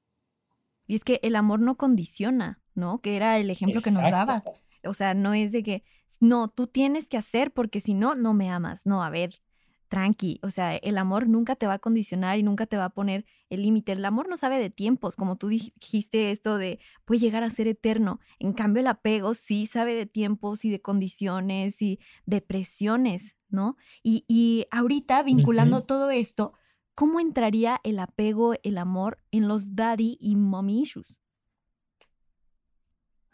Y 0.87 0.95
es 0.95 1.03
que 1.03 1.19
el 1.25 1.35
amor 1.35 1.59
no 1.59 1.77
condiciona, 1.77 2.61
¿no? 2.77 3.01
Que 3.01 3.17
era 3.17 3.39
el 3.39 3.51
ejemplo 3.51 3.83
que 3.83 3.91
nos 3.91 4.05
daba. 4.05 4.45
O 4.85 4.95
sea, 4.95 5.15
no 5.15 5.35
es 5.35 5.51
de 5.51 5.65
que 5.65 5.83
no, 6.21 6.47
tú 6.47 6.69
tienes 6.69 7.09
que 7.09 7.17
hacer 7.17 7.51
porque 7.51 7.81
si 7.81 7.95
no, 7.95 8.15
no 8.15 8.35
me 8.35 8.51
amas. 8.51 8.87
No, 8.87 9.03
a 9.03 9.11
ver, 9.11 9.41
tranqui. 9.89 10.39
O 10.45 10.53
sea, 10.53 10.77
el 10.77 10.97
amor 10.97 11.29
nunca 11.29 11.57
te 11.57 11.67
va 11.67 11.75
a 11.75 11.79
condicionar 11.81 12.39
y 12.39 12.45
nunca 12.45 12.67
te 12.67 12.77
va 12.77 12.85
a 12.85 12.91
poner 12.91 13.27
el 13.49 13.63
límite. 13.63 13.91
El 13.91 14.05
amor 14.05 14.29
no 14.29 14.37
sabe 14.37 14.61
de 14.61 14.71
tiempos, 14.71 15.17
como 15.17 15.35
tú 15.37 15.49
dijiste 15.49 16.31
esto 16.31 16.57
de 16.57 16.79
puede 17.05 17.19
llegar 17.19 17.43
a 17.43 17.51
ser 17.51 17.67
eterno. 17.67 18.21
En 18.39 18.53
cambio, 18.53 18.81
el 18.81 18.87
apego 18.87 19.35
sí 19.35 19.67
sabe 19.67 19.95
de 19.95 20.07
tiempos 20.07 20.65
y 20.65 20.71
de 20.71 20.81
condiciones 20.81 21.83
y 21.83 21.99
de 22.27 22.43
presiones, 22.43 23.35
¿no? 23.49 23.77
Y, 24.05 24.67
ahorita, 24.71 25.25
vinculando 25.25 25.83
todo 25.83 26.13
esto, 26.13 26.53
¿cómo 27.01 27.19
entraría 27.19 27.81
el 27.83 27.99
apego, 27.99 28.53
el 28.63 28.77
amor 28.77 29.17
en 29.31 29.49
los 29.49 29.75
daddy 29.75 30.19
y 30.21 30.37
mommy 30.37 30.83
issues? 30.83 31.17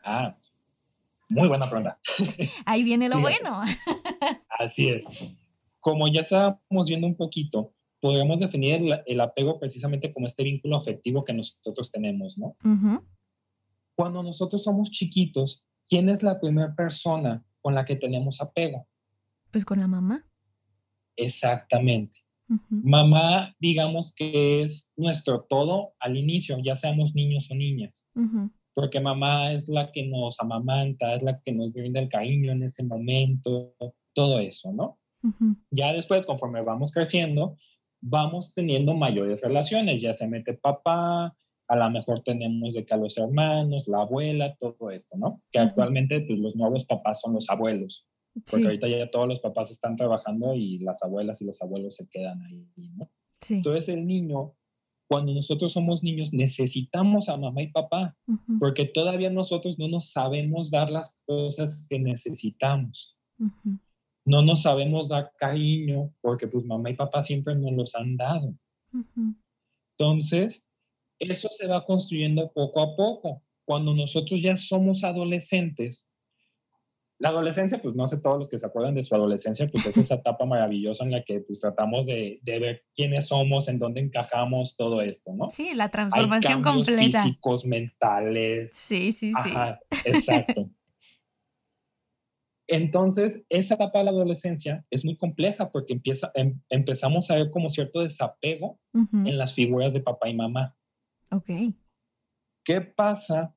Ah, 0.04 0.38
muy 1.28 1.48
buena 1.48 1.68
pregunta. 1.68 1.98
Ahí 2.64 2.84
viene 2.84 3.08
lo 3.08 3.18
bueno. 3.18 3.62
Así 4.60 4.88
es. 4.88 5.02
Como 5.80 6.06
ya 6.06 6.20
estábamos 6.20 6.86
viendo 6.86 7.08
un 7.08 7.16
poquito, 7.16 7.74
podríamos 7.98 8.38
definir 8.38 9.02
el, 9.04 9.20
apego 9.20 9.58
precisamente 9.58 10.12
como 10.12 10.28
este 10.28 10.44
vínculo 10.44 10.76
afectivo 10.76 11.24
que 11.24 11.32
nosotros 11.32 11.90
tenemos, 11.90 12.38
¿no? 12.38 12.56
Cuando 13.96 14.22
nosotros 14.22 14.62
somos 14.62 14.92
chiquitos, 14.92 15.64
¿quién 15.88 16.08
es 16.08 16.22
la 16.22 16.38
primera 16.38 16.72
persona 16.76 17.44
con 17.60 17.74
la 17.74 17.84
que 17.84 17.96
tenemos 17.96 18.40
apego? 18.40 18.86
Pues 19.50 19.64
con 19.64 19.80
la 19.80 19.88
mamá. 19.88 20.24
Exactamente. 21.16 22.25
Mamá, 22.68 23.54
digamos 23.58 24.14
que 24.14 24.62
es 24.62 24.92
nuestro 24.96 25.46
todo 25.48 25.94
al 25.98 26.16
inicio, 26.16 26.58
ya 26.62 26.76
seamos 26.76 27.14
niños 27.14 27.50
o 27.50 27.54
niñas. 27.54 28.04
Porque 28.74 29.00
mamá 29.00 29.52
es 29.52 29.68
la 29.68 29.90
que 29.90 30.06
nos 30.06 30.38
amamanta, 30.38 31.14
es 31.14 31.22
la 31.22 31.40
que 31.40 31.52
nos 31.52 31.72
brinda 31.72 32.00
el 32.00 32.08
cariño 32.08 32.52
en 32.52 32.62
ese 32.62 32.82
momento, 32.84 33.74
todo 34.14 34.38
eso, 34.38 34.72
¿no? 34.72 34.98
Ya 35.70 35.92
después, 35.92 36.24
conforme 36.24 36.62
vamos 36.62 36.92
creciendo, 36.92 37.56
vamos 38.00 38.52
teniendo 38.54 38.94
mayores 38.94 39.40
relaciones, 39.42 40.00
ya 40.00 40.12
se 40.12 40.28
mete 40.28 40.54
papá, 40.54 41.36
a 41.68 41.76
lo 41.76 41.90
mejor 41.90 42.22
tenemos 42.22 42.74
de 42.74 42.84
que 42.84 42.94
a 42.94 42.96
los 42.96 43.18
hermanos, 43.18 43.88
la 43.88 44.02
abuela, 44.02 44.54
todo 44.60 44.90
esto, 44.90 45.16
¿no? 45.16 45.42
Que 45.50 45.58
actualmente 45.58 46.20
pues, 46.20 46.38
los 46.38 46.54
nuevos 46.54 46.84
papás 46.84 47.20
son 47.20 47.34
los 47.34 47.50
abuelos, 47.50 48.06
porque 48.50 48.66
ahorita 48.66 48.88
ya 48.88 49.10
todos 49.10 49.28
los 49.28 49.40
papás 49.40 49.70
están 49.70 49.96
trabajando 49.96 50.54
y 50.54 50.78
las 50.78 51.02
abuelas 51.02 51.40
y 51.40 51.44
los 51.44 51.60
abuelos 51.62 51.96
se 51.96 52.08
quedan 52.08 52.42
ahí, 52.42 52.66
¿no? 52.96 53.10
Sí. 53.40 53.54
Entonces 53.54 53.88
el 53.88 54.06
niño 54.06 54.54
cuando 55.08 55.32
nosotros 55.32 55.72
somos 55.72 56.02
niños 56.02 56.32
necesitamos 56.32 57.28
a 57.28 57.36
mamá 57.36 57.62
y 57.62 57.68
papá, 57.68 58.16
porque 58.58 58.86
todavía 58.86 59.30
nosotros 59.30 59.78
no 59.78 59.88
nos 59.88 60.10
sabemos 60.10 60.70
dar 60.70 60.90
las 60.90 61.14
cosas 61.26 61.86
que 61.88 61.98
necesitamos. 61.98 63.16
No 64.24 64.42
nos 64.42 64.62
sabemos 64.62 65.08
dar 65.08 65.32
cariño 65.38 66.12
porque 66.20 66.48
pues 66.48 66.64
mamá 66.64 66.90
y 66.90 66.94
papá 66.94 67.22
siempre 67.22 67.54
nos 67.54 67.72
los 67.72 67.94
han 67.94 68.16
dado. 68.16 68.54
Entonces, 69.96 70.64
eso 71.20 71.48
se 71.56 71.68
va 71.68 71.84
construyendo 71.84 72.50
poco 72.52 72.80
a 72.82 72.96
poco. 72.96 73.42
Cuando 73.64 73.94
nosotros 73.94 74.40
ya 74.42 74.56
somos 74.56 75.04
adolescentes, 75.04 76.08
la 77.18 77.30
adolescencia, 77.30 77.80
pues 77.80 77.94
no 77.94 78.06
sé 78.06 78.18
todos 78.18 78.38
los 78.38 78.50
que 78.50 78.58
se 78.58 78.66
acuerdan 78.66 78.94
de 78.94 79.02
su 79.02 79.14
adolescencia, 79.14 79.68
pues 79.68 79.86
es 79.86 79.96
esa 79.96 80.16
etapa 80.16 80.44
maravillosa 80.44 81.04
en 81.04 81.12
la 81.12 81.22
que 81.22 81.40
pues 81.40 81.60
tratamos 81.60 82.06
de, 82.06 82.40
de 82.42 82.58
ver 82.58 82.84
quiénes 82.94 83.28
somos, 83.28 83.68
en 83.68 83.78
dónde 83.78 84.00
encajamos, 84.00 84.76
todo 84.76 85.00
esto, 85.00 85.32
¿no? 85.32 85.50
Sí, 85.50 85.74
la 85.74 85.90
transformación 85.90 86.58
Hay 86.58 86.62
completa. 86.62 87.22
físicos, 87.22 87.64
mentales. 87.64 88.72
Sí, 88.74 89.12
sí, 89.12 89.32
Ajá, 89.34 89.80
Exacto. 90.04 90.68
Entonces, 92.68 93.44
esa 93.48 93.74
etapa 93.74 94.00
de 94.00 94.06
la 94.06 94.10
adolescencia 94.10 94.84
es 94.90 95.04
muy 95.04 95.16
compleja 95.16 95.70
porque 95.70 95.92
empieza, 95.92 96.32
em, 96.34 96.60
empezamos 96.68 97.30
a 97.30 97.36
ver 97.36 97.50
como 97.50 97.70
cierto 97.70 98.00
desapego 98.00 98.80
en 98.92 99.38
las 99.38 99.54
figuras 99.54 99.92
de 99.92 100.00
papá 100.00 100.28
y 100.28 100.34
mamá. 100.34 100.76
Ok. 101.30 101.48
¿Qué 102.64 102.80
pasa 102.80 103.54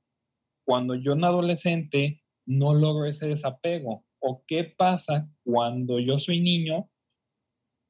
cuando 0.64 0.94
yo 0.94 1.14
en 1.14 1.24
adolescente 1.24 2.19
no 2.50 2.74
logro 2.74 3.06
ese 3.06 3.28
desapego? 3.28 4.04
¿O 4.20 4.44
qué 4.48 4.64
pasa 4.64 5.30
cuando 5.44 6.00
yo 6.00 6.18
soy 6.18 6.42
niño 6.42 6.90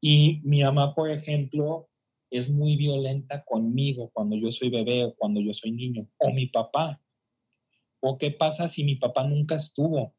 y 0.02 0.42
mi 0.44 0.62
mamá, 0.64 0.94
por 0.94 1.10
ejemplo, 1.10 1.88
es 2.30 2.50
muy 2.50 2.76
violenta 2.76 3.44
conmigo 3.46 4.12
cuando 4.14 4.36
yo 4.36 4.52
soy 4.52 4.70
bebé 4.70 5.06
o 5.06 5.16
cuando 5.16 5.40
yo 5.40 5.54
soy 5.54 5.72
niño? 5.72 6.08
¿O 6.18 6.32
mi 6.32 6.48
papá? 6.48 7.02
¿O 8.02 8.18
qué 8.18 8.32
pasa 8.32 8.68
si 8.68 8.84
mi 8.84 8.96
papá 8.96 9.26
nunca 9.26 9.56
estuvo 9.56 10.14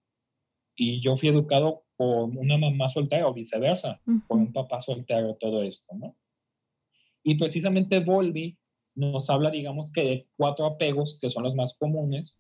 y 0.75 1.03
yo 1.03 1.19
fui 1.19 1.29
educado 1.29 1.85
por 1.97 2.31
una 2.31 2.57
mamá 2.57 2.89
soltera 2.89 3.29
o 3.29 3.35
viceversa, 3.35 4.01
por 4.27 4.39
un 4.39 4.55
papá 4.55 4.81
soltero, 4.81 5.35
todo 5.35 5.63
esto, 5.63 5.95
¿no? 5.95 6.17
Y 7.23 7.35
precisamente 7.35 7.99
Volvi 7.99 8.57
nos 8.95 9.29
habla, 9.29 9.51
digamos 9.51 9.93
que 9.93 10.03
de 10.03 10.29
cuatro 10.37 10.65
apegos 10.65 11.19
que 11.21 11.29
son 11.29 11.43
los 11.43 11.55
más 11.55 11.75
comunes 11.75 12.39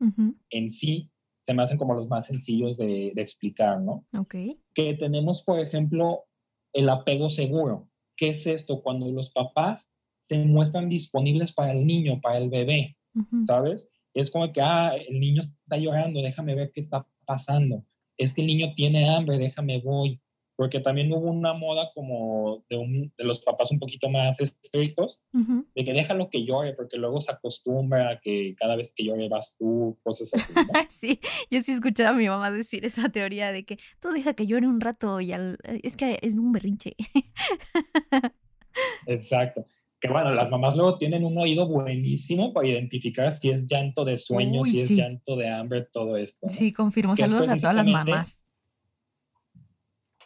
en 0.49 0.71
sí 0.71 1.11
se 1.47 1.55
me 1.55 1.63
hacen 1.63 1.79
como 1.79 1.95
los 1.95 2.09
más 2.09 2.27
sencillos 2.27 2.77
de, 2.77 3.13
explicar, 3.17 3.81
¿no? 3.81 4.05
Ok. 4.17 4.35
Que 4.75 4.95
tenemos, 4.95 5.43
por 5.43 5.59
ejemplo, 5.59 6.25
el 6.73 6.89
apego 6.89 7.31
seguro. 7.31 7.89
¿Qué 8.17 8.31
es 8.31 8.47
esto? 8.47 8.83
Cuando 8.83 9.11
los 9.11 9.31
papás 9.31 9.91
se 10.29 10.39
muestran 10.45 10.89
disponibles 10.89 11.53
para 11.53 11.73
el 11.73 11.87
niño, 11.87 12.21
para 12.21 12.39
el 12.39 12.51
bebé, 12.51 12.97
¿sabes? 13.47 13.89
Es 14.15 14.31
como 14.31 14.53
que, 14.53 14.61
ah, 14.61 14.95
el 14.95 15.19
niño 15.19 15.43
está 15.43 15.77
llorando, 15.77 16.23
déjame 16.23 16.55
ver 16.55 16.71
qué 16.73 16.81
está 16.81 17.07
pasando. 17.25 17.85
Es 18.17 18.35
que 18.35 18.43
el 18.43 18.47
niño 18.47 18.75
tiene 18.77 19.09
hambre, 19.09 19.39
déjame 19.39 19.81
voy 19.81 20.21
porque 20.61 20.81
también 20.81 21.11
hubo 21.11 21.31
una 21.31 21.55
moda 21.55 21.91
como 21.95 22.67
de, 22.69 23.11
de 23.17 23.25
los 23.25 23.41
papás 23.41 23.71
un 23.71 23.79
poquito 23.79 24.11
más 24.11 24.39
estrictos, 24.41 25.19
de 25.33 25.85
que 25.87 25.95
déjalo 25.95 26.29
que 26.29 26.45
llore, 26.45 26.75
porque 26.75 26.99
luego 26.99 27.23
se 27.23 27.33
acostumbra 27.33 28.11
a 28.11 28.21
que 28.21 28.55
cada 28.59 28.77
vez 28.77 28.93
que 28.95 29.05
llore 29.05 29.31
vas 29.31 29.57
tú, 29.59 29.99
cosas 30.03 30.35
así. 30.35 30.53
sí, 30.91 31.21
yo 31.51 31.63
sí 31.63 31.73
he 31.73 31.77
escuchado 31.77 32.11
a 32.11 32.13
mi 32.13 32.29
mamá 32.29 32.51
decir 32.51 32.85
esa 32.85 33.09
teoría 33.09 33.53
de 33.53 33.65
que 33.65 33.79
tú 34.03 34.11
deja 34.11 34.35
que 34.35 34.47
llore 34.47 34.67
un 34.67 34.83
rato 34.83 35.23
y 35.23 35.33
al, 35.33 35.57
es 35.83 35.97
que 35.97 36.19
es 36.21 36.35
un 36.35 36.53
berrinche. 36.53 36.95
Exacto. 39.07 39.65
Que 39.99 40.09
bueno, 40.09 40.35
las 40.35 40.51
mamás 40.51 40.77
luego 40.77 40.99
tienen 40.99 41.25
un 41.25 41.39
oído 41.39 41.69
buenísimo 41.69 42.53
para 42.53 42.69
identificar 42.69 43.35
si 43.35 43.49
es 43.49 43.67
llanto 43.67 44.05
de 44.05 44.19
sueño, 44.19 44.63
si 44.63 44.83
es 44.83 44.91
llanto 44.91 45.37
de 45.37 45.49
hambre, 45.49 45.87
todo 45.91 46.19
esto. 46.19 46.51
Sí, 46.51 46.71
confirmo. 46.71 47.17
Saludos 47.17 47.49
a 47.49 47.57
todas 47.57 47.77
las 47.77 47.87
mamás 47.87 48.41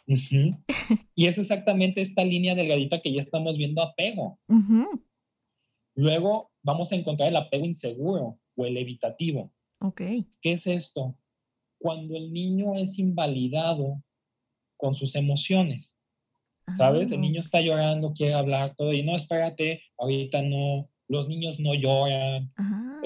y 0.07 1.27
es 1.27 1.37
exactamente 1.37 2.01
esta 2.01 2.23
línea 2.23 2.55
delgadita 2.55 3.01
que 3.01 3.13
ya 3.13 3.21
estamos 3.21 3.57
viendo 3.57 3.81
apego. 3.81 4.39
Luego 5.95 6.51
vamos 6.61 6.91
a 6.91 6.95
encontrar 6.95 7.29
el 7.29 7.37
apego 7.37 7.65
inseguro 7.65 8.39
o 8.55 8.65
el 8.65 8.77
evitativo. 8.77 9.51
Ok. 9.79 10.01
¿Qué 10.41 10.53
es 10.53 10.67
esto? 10.67 11.15
Cuando 11.79 12.15
el 12.15 12.31
niño 12.31 12.75
es 12.75 12.99
invalidado 12.99 14.01
con 14.77 14.95
sus 14.95 15.15
emociones. 15.15 15.91
¿Sabes? 16.77 17.11
El 17.11 17.19
ah. 17.19 17.21
niño 17.21 17.41
está 17.41 17.61
llorando, 17.61 18.13
quiere 18.13 18.33
hablar, 18.33 18.75
todo, 18.75 18.91
y 18.91 19.03
no, 19.03 19.15
espérate, 19.15 19.83
ahorita 19.99 20.41
no, 20.41 20.89
los 21.07 21.27
niños 21.27 21.59
no 21.59 21.75
lloran, 21.75 22.51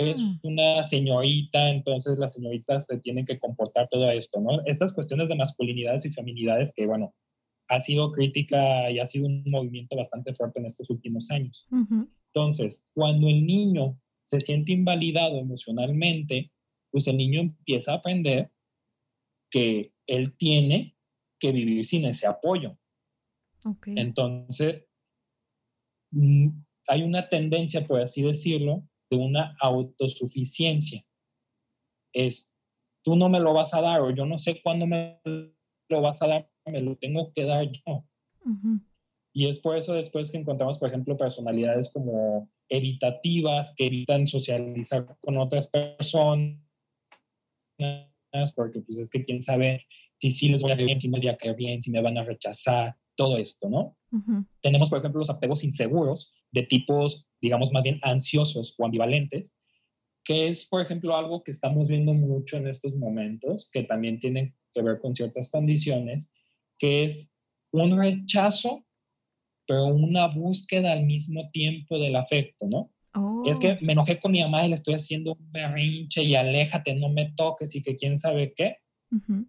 es 0.07 0.21
una 0.43 0.83
señorita, 0.83 1.69
entonces 1.69 2.17
las 2.17 2.33
señoritas 2.33 2.85
se 2.85 2.99
tienen 2.99 3.25
que 3.25 3.39
comportar 3.39 3.87
todo 3.89 4.09
esto, 4.11 4.39
¿no? 4.39 4.61
Estas 4.65 4.93
cuestiones 4.93 5.27
de 5.29 5.35
masculinidades 5.35 6.05
y 6.05 6.11
feminidades 6.11 6.73
que, 6.75 6.85
bueno, 6.85 7.13
ha 7.69 7.79
sido 7.79 8.11
crítica 8.11 8.89
y 8.89 8.99
ha 8.99 9.05
sido 9.05 9.27
un 9.27 9.43
movimiento 9.45 9.95
bastante 9.95 10.33
fuerte 10.33 10.59
en 10.59 10.65
estos 10.65 10.89
últimos 10.89 11.29
años. 11.29 11.67
Entonces, 12.33 12.83
cuando 12.93 13.27
el 13.27 13.45
niño 13.45 13.99
se 14.29 14.39
siente 14.39 14.71
invalidado 14.71 15.37
emocionalmente, 15.37 16.51
pues 16.91 17.07
el 17.07 17.17
niño 17.17 17.41
empieza 17.41 17.93
a 17.93 17.95
aprender 17.95 18.51
que 19.51 19.93
él 20.07 20.35
tiene 20.35 20.95
que 21.39 21.51
vivir 21.51 21.85
sin 21.85 22.05
ese 22.05 22.27
apoyo. 22.27 22.77
Entonces, 23.85 24.85
mm, 26.11 26.49
hay 26.87 27.03
una 27.03 27.29
tendencia, 27.29 27.85
por 27.85 28.01
así 28.01 28.23
decirlo, 28.23 28.88
de 29.09 29.17
una 29.17 29.55
autosuficiencia. 29.59 31.03
Es, 32.13 32.49
tú 33.03 33.15
no 33.15 33.29
me 33.29 33.39
lo 33.39 33.53
vas 33.53 33.73
a 33.73 33.81
dar 33.81 34.01
o 34.01 34.11
yo 34.11 34.25
no 34.25 34.37
sé 34.37 34.61
cuándo 34.61 34.87
me 34.87 35.19
lo 35.89 36.01
vas 36.01 36.21
a 36.21 36.27
dar, 36.27 36.49
me 36.65 36.81
lo 36.81 36.95
tengo 36.97 37.31
que 37.33 37.45
dar 37.45 37.69
yo. 37.71 38.05
Y 39.33 39.47
es 39.47 39.59
por 39.59 39.77
eso 39.77 39.93
después 39.93 40.31
que 40.31 40.37
encontramos, 40.37 40.79
por 40.79 40.89
ejemplo, 40.89 41.17
personalidades 41.17 41.89
como 41.91 42.49
evitativas, 42.67 43.73
que 43.75 43.87
evitan 43.87 44.27
socializar 44.27 45.17
con 45.21 45.37
otras 45.37 45.67
personas, 45.67 46.59
porque 48.55 48.81
pues 48.81 48.97
es 48.97 49.09
que 49.09 49.23
quién 49.23 49.41
sabe 49.41 49.85
si 50.19 50.31
sí 50.31 50.49
les 50.49 50.61
voy 50.61 50.71
a 50.71 50.75
caer 50.75 50.87
bien, 50.87 50.99
si 50.99 51.09
no 51.09 51.17
les 51.17 51.25
voy 51.25 51.33
a 51.33 51.37
caer 51.37 51.55
bien, 51.55 51.81
si 51.81 51.91
me 51.91 52.01
van 52.01 52.17
a 52.17 52.23
rechazar, 52.23 52.95
todo 53.19 53.35
esto, 53.35 53.67
¿no? 53.67 53.97
Tenemos, 54.61 54.89
por 54.89 54.99
ejemplo, 54.99 55.19
los 55.19 55.29
apegos 55.29 55.65
inseguros 55.65 56.33
de 56.51 56.63
tipos, 56.63 57.27
digamos, 57.41 57.71
más 57.71 57.83
bien 57.83 57.99
ansiosos 58.01 58.75
o 58.77 58.85
ambivalentes, 58.85 59.55
que 60.23 60.47
es, 60.47 60.65
por 60.65 60.81
ejemplo, 60.81 61.15
algo 61.15 61.43
que 61.43 61.51
estamos 61.51 61.87
viendo 61.87 62.13
mucho 62.13 62.57
en 62.57 62.67
estos 62.67 62.95
momentos, 62.95 63.69
que 63.71 63.83
también 63.83 64.19
tiene 64.19 64.55
que 64.73 64.81
ver 64.81 64.99
con 64.99 65.15
ciertas 65.15 65.49
condiciones, 65.49 66.29
que 66.77 67.05
es 67.05 67.31
un 67.71 67.97
rechazo, 67.97 68.85
pero 69.67 69.87
una 69.87 70.27
búsqueda 70.27 70.91
al 70.91 71.05
mismo 71.05 71.49
tiempo 71.51 71.99
del 71.99 72.15
afecto, 72.15 72.67
¿no? 72.67 72.91
Es 73.45 73.59
que 73.59 73.71
oh. 73.71 73.77
me 73.81 73.93
enojé 73.93 74.19
con 74.19 74.31
mi 74.31 74.41
mamá 74.41 74.65
y 74.65 74.69
le 74.69 74.75
estoy 74.75 74.93
haciendo 74.93 75.33
un 75.33 75.51
berrinche 75.51 76.23
y 76.23 76.35
aléjate, 76.35 76.95
no 76.95 77.09
me 77.09 77.31
toques 77.35 77.75
y 77.75 77.81
que 77.81 77.95
quién 77.95 78.19
sabe 78.19 78.53
qué. 78.55 78.77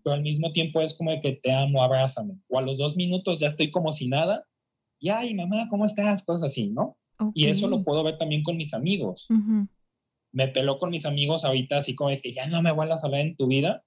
Pero 0.03 0.15
al 0.15 0.23
mismo 0.23 0.53
tiempo 0.53 0.81
es 0.81 0.95
como 0.95 1.11
de 1.11 1.21
que 1.21 1.33
te 1.33 1.53
amo, 1.53 1.83
abrázame. 1.83 2.39
O 2.49 2.59
a 2.59 2.63
los 2.63 2.79
dos 2.79 2.97
minutos 2.97 3.39
ya 3.39 3.49
estoy 3.49 3.71
como 3.71 3.93
si 3.93 4.09
nada. 4.09 4.47
Y 5.01 5.09
ay, 5.09 5.35
mamá, 5.35 5.67
¿cómo 5.69 5.87
estás? 5.87 6.23
Cosas 6.23 6.53
así, 6.53 6.69
¿no? 6.69 6.97
Y 7.35 7.49
eso 7.49 7.69
lo 7.69 7.83
puedo 7.83 8.05
ver 8.05 8.19
también 8.19 8.43
con 8.43 8.57
mis 8.57 8.73
amigos. 8.75 9.27
Me 10.33 10.49
peló 10.49 10.79
con 10.79 10.91
mis 10.91 11.07
amigos 11.07 11.45
ahorita 11.45 11.79
así 11.79 11.95
como 11.95 12.11
de 12.11 12.21
que 12.21 12.33
ya 12.33 12.47
no 12.47 12.63
me 12.63 12.71
vuelvas 12.71 13.03
a 13.03 13.07
hablar 13.07 13.23
en 13.23 13.37
tu 13.37 13.47
vida. 13.49 13.83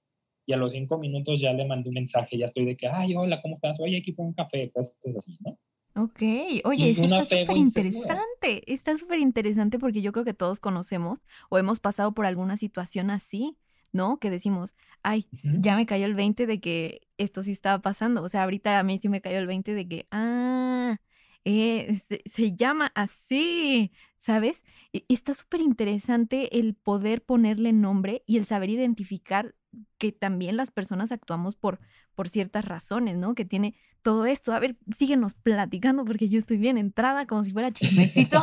Y 0.46 0.52
a 0.52 0.58
los 0.58 0.74
cinco 0.74 0.98
minutos 0.98 1.40
ya 1.40 1.54
le 1.54 1.66
mandé 1.66 1.88
un 1.88 1.96
mensaje, 1.96 2.38
ya 2.38 2.48
estoy 2.48 2.66
de 2.66 2.76
que, 2.76 2.88
ay, 2.88 3.16
hola, 3.16 3.42
¿cómo 3.42 3.56
estás? 3.56 3.80
Oye, 3.80 3.98
aquí 3.98 4.12
por 4.12 4.26
un 4.26 4.34
café, 4.34 4.70
cosas 4.72 4.94
así, 5.18 5.38
¿no? 5.40 5.58
Ok, 5.96 6.22
oye, 6.66 6.90
eso 6.90 7.04
está 7.04 7.24
súper 7.24 7.56
interesante, 7.56 8.74
está 8.74 8.98
súper 8.98 9.20
interesante 9.20 9.78
porque 9.78 10.02
yo 10.02 10.12
creo 10.12 10.26
que 10.26 10.34
todos 10.34 10.60
conocemos 10.60 11.20
o 11.50 11.60
hemos 11.60 11.80
pasado 11.80 12.14
por 12.14 12.26
alguna 12.26 12.58
situación 12.58 13.12
así, 13.12 13.58
¿no? 13.94 14.20
Que 14.20 14.30
decimos, 14.30 14.76
ay, 15.04 15.28
ya 15.44 15.76
me 15.76 15.86
cayó 15.86 16.06
el 16.06 16.16
20 16.16 16.46
de 16.46 16.60
que 16.60 17.08
esto 17.18 17.44
sí 17.44 17.52
estaba 17.52 17.82
pasando, 17.82 18.24
o 18.24 18.30
sea, 18.30 18.44
ahorita 18.44 18.80
a 18.80 18.84
mí 18.84 18.98
sí 19.00 19.08
me 19.08 19.22
cayó 19.22 19.38
el 19.38 19.48
20 19.48 19.74
de 19.74 19.88
que, 19.88 20.08
ah, 20.12 20.98
eh, 21.46 21.94
se, 22.26 22.56
llama 22.56 22.92
así, 22.96 23.92
¿sabes? 24.18 24.64
Está 25.10 25.34
súper 25.34 25.62
interesante 25.62 26.60
el 26.60 26.74
poder 26.74 27.24
ponerle 27.24 27.74
nombre 27.74 28.24
y 28.26 28.38
el 28.38 28.46
saber 28.46 28.70
identificar 28.70 29.56
que 29.98 30.12
también 30.12 30.58
las 30.58 30.72
personas 30.72 31.12
actuamos 31.12 31.56
por, 31.56 31.80
por 32.16 32.30
ciertas 32.30 32.66
razones, 32.66 33.18
¿no? 33.18 33.36
Que 33.36 33.46
tiene 33.46 33.76
todo 34.02 34.26
esto. 34.26 34.54
A 34.54 34.60
ver, 34.60 34.78
síguenos 34.96 35.34
platicando 35.34 36.06
porque 36.06 36.30
yo 36.30 36.38
estoy 36.38 36.58
bien 36.58 36.78
entrada 36.78 37.26
como 37.26 37.44
si 37.44 37.52
fuera 37.52 37.72
chismecito. 37.74 38.42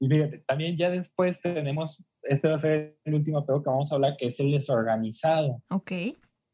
Y 0.00 0.08
fíjate, 0.08 0.38
también 0.46 0.76
ya 0.76 0.90
después 0.90 1.40
tenemos, 1.40 2.02
este 2.22 2.48
va 2.48 2.56
a 2.56 2.58
ser 2.58 2.98
el 3.04 3.14
último 3.14 3.38
apego 3.38 3.62
que 3.62 3.70
vamos 3.70 3.90
a 3.90 3.94
hablar, 3.94 4.16
que 4.18 4.26
es 4.26 4.40
el 4.40 4.50
desorganizado. 4.50 5.62
Ok. 5.70 5.92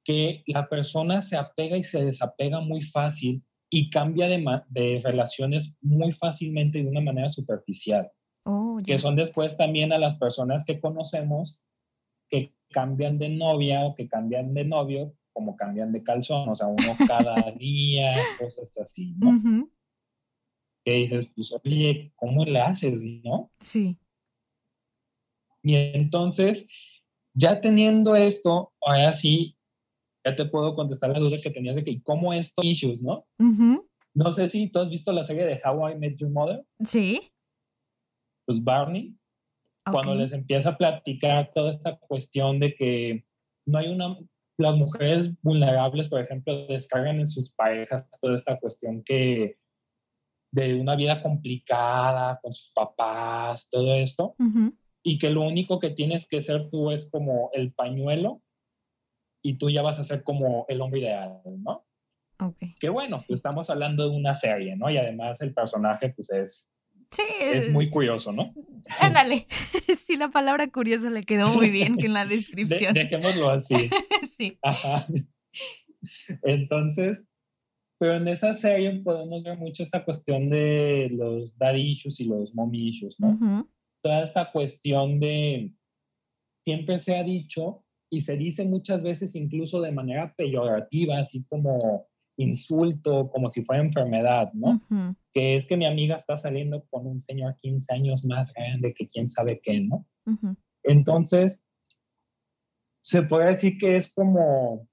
Que 0.05 0.43
la 0.47 0.69
persona 0.69 1.23
se 1.23 1.37
apega 1.37 1.77
y 1.77 1.83
se 1.83 2.05
desapega 2.05 2.61
muy 2.61 2.83
fácil 2.83 3.43
y 3.71 3.91
cambia 3.91 4.29
de, 4.29 4.63
de 4.69 5.01
relaciones 5.03 5.77
muy 5.81 6.13
fácilmente 6.13 6.83
de 6.83 6.89
una 6.89 7.01
manera 7.01 7.29
superficial. 7.29 8.11
Oh, 8.45 8.81
que 8.85 8.99
son 8.99 9.17
después 9.17 9.57
también 9.57 9.93
a 9.93 9.99
las 9.99 10.19
personas 10.19 10.65
que 10.65 10.81
conocemos 10.81 11.61
que 12.31 12.55
cambian 12.71 13.19
de 13.19 13.29
novia 13.29 13.85
o 13.85 13.95
que 13.95 14.09
cambian 14.09 14.55
de 14.55 14.65
novio 14.65 15.15
como 15.33 15.57
cambian 15.57 15.93
de 15.93 16.03
calzón, 16.03 16.49
o 16.49 16.55
sea, 16.55 16.67
uno 16.67 16.97
cada 17.07 17.35
día, 17.59 18.15
cosas 18.39 18.73
así, 18.79 19.15
¿no? 19.19 19.69
Que 20.85 20.93
dices, 20.93 21.31
pues, 21.35 21.53
oye, 21.53 22.13
¿cómo 22.17 22.45
le 22.45 22.61
haces, 22.61 23.03
no? 23.03 23.51
Sí. 23.61 23.99
Y 25.63 25.75
entonces, 25.75 26.67
ya 27.35 27.61
teniendo 27.61 28.17
esto, 28.17 28.73
ahora 28.81 29.13
sí, 29.13 29.57
ya 30.25 30.35
te 30.35 30.47
puedo 30.47 30.75
contestar 30.75 31.11
la 31.11 31.19
duda 31.19 31.39
que 31.43 31.51
tenías 31.51 31.77
de 31.77 31.85
que, 31.85 32.03
¿cómo 32.03 32.33
esto 32.33 32.63
issues, 32.63 33.03
no? 33.03 33.27
No 34.15 34.33
sé 34.33 34.49
si 34.49 34.69
tú 34.69 34.81
has 34.81 34.91
visto 34.91 35.13
la 35.13 35.25
serie 35.25 35.45
de 35.45 35.61
How 35.65 35.91
I 35.91 35.95
Met 35.97 36.17
Your 36.17 36.31
Mother. 36.31 36.65
Sí. 36.85 37.31
Pues 38.47 38.63
Barney, 38.63 39.17
cuando 39.91 40.15
les 40.15 40.33
empieza 40.33 40.71
a 40.71 40.79
platicar 40.79 41.53
toda 41.55 41.71
esta 41.71 41.99
cuestión 41.99 42.59
de 42.59 42.75
que 42.75 43.25
no 43.67 43.79
hay 43.79 43.89
una, 43.89 44.17
las 44.59 44.77
mujeres 44.77 45.41
vulnerables, 45.43 46.09
por 46.09 46.21
ejemplo, 46.21 46.67
descargan 46.67 47.21
en 47.21 47.27
sus 47.27 47.53
parejas 47.53 48.09
toda 48.21 48.35
esta 48.35 48.59
cuestión 48.59 49.03
que 49.05 49.57
de 50.53 50.75
una 50.75 50.97
vida 50.97 51.23
complicada 51.23 52.39
con 52.43 52.53
sus 52.53 52.73
papás, 52.73 53.69
todo 53.71 53.95
esto, 53.95 54.35
y 55.03 55.19
que 55.19 55.31
lo 55.31 55.43
único 55.43 55.79
que 55.79 55.91
tienes 55.91 56.29
que 56.29 56.43
ser 56.43 56.69
tú 56.71 56.91
es 56.91 57.09
como 57.09 57.51
el 57.53 57.73
pañuelo 57.73 58.43
y 59.43 59.55
tú 59.55 59.71
ya 59.71 59.83
vas 59.83 59.99
a 59.99 60.05
ser 60.05 60.23
como 60.23 60.67
el 60.69 60.81
hombre 60.81 61.01
ideal, 61.01 61.41
¿no? 61.45 61.87
Okay. 62.39 62.75
Que 62.81 62.89
bueno, 62.89 63.17
pues 63.27 63.39
estamos 63.39 63.69
hablando 63.69 64.09
de 64.09 64.17
una 64.17 64.35
serie, 64.35 64.75
¿no? 64.77 64.91
Y 64.91 64.97
además 64.97 65.41
el 65.43 65.53
personaje 65.53 66.11
pues 66.11 66.31
es 66.31 66.71
Sí. 67.13 67.23
Es 67.41 67.69
muy 67.69 67.91
curioso, 67.91 68.33
¿no? 68.33 68.55
Ándale. 69.01 69.47
Sí, 69.97 70.17
la 70.17 70.29
palabra 70.29 70.69
curioso 70.69 71.11
le 71.11 71.23
quedó 71.23 71.49
muy 71.49 71.71
bien 71.71 71.97
en 71.99 72.13
la 72.13 72.25
descripción. 72.27 72.95
dejémoslo 72.95 73.51
así. 73.51 73.91
sí. 74.39 74.59
Ajá. 74.63 75.07
Entonces, 76.43 77.25
pero 78.01 78.17
en 78.17 78.27
esa 78.29 78.55
serie 78.55 78.99
podemos 79.05 79.43
ver 79.43 79.59
mucho 79.59 79.83
esta 79.83 80.03
cuestión 80.03 80.49
de 80.49 81.11
los 81.13 81.57
daddy 81.59 81.83
issues 81.83 82.19
y 82.21 82.25
los 82.25 82.55
mommy 82.55 82.89
issues, 82.89 83.21
¿no? 83.21 83.69
Toda 84.03 84.23
esta 84.23 84.51
cuestión 84.51 85.21
de, 85.21 85.75
siempre 86.65 86.99
se 86.99 87.15
ha 87.19 87.23
dicho 87.23 87.85
y 88.09 88.23
se 88.23 88.39
dice 88.39 88.65
muchas 88.65 89.03
veces 89.03 89.37
incluso 89.37 89.83
de 89.83 89.93
manera 89.93 90.35
peyorativa, 90.35 91.19
así 91.19 91.45
como 91.45 92.07
insulto, 92.39 93.29
como 93.29 93.51
si 93.51 93.63
fuera 93.63 93.83
enfermedad, 93.83 94.51
¿no? 94.55 94.81
Que 95.35 95.57
es 95.57 95.67
que 95.67 95.77
mi 95.77 95.85
amiga 95.85 96.17
está 96.17 96.39
saliendo 96.39 96.87
con 96.89 97.07
un 97.07 97.21
señor 97.21 97.59
15 97.61 97.93
años 97.93 98.25
más 98.25 98.51
grande 98.55 98.95
que 98.95 99.07
quién 99.09 99.29
sabe 99.29 99.61
qué, 99.63 99.79
¿no? 99.79 100.07
Entonces, 100.85 101.63
se 103.03 103.25
puede 103.25 103.51
decir 103.51 103.77
que 103.77 103.97
es 103.97 104.11
como 104.11 104.89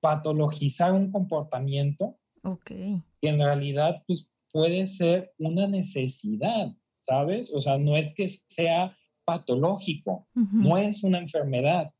patologizar 0.00 0.92
un 0.92 1.10
comportamiento 1.10 2.18
que 2.64 3.02
en 3.22 3.38
realidad 3.38 4.02
pues, 4.06 4.28
puede 4.52 4.86
ser 4.86 5.32
una 5.38 5.66
necesidad, 5.66 6.72
¿sabes? 6.98 7.52
O 7.52 7.60
sea, 7.60 7.78
no 7.78 7.96
es 7.96 8.14
que 8.14 8.28
sea 8.48 8.96
patológico, 9.24 10.28
no 10.34 10.78
es 10.78 11.02
una 11.02 11.18
enfermedad, 11.18 11.92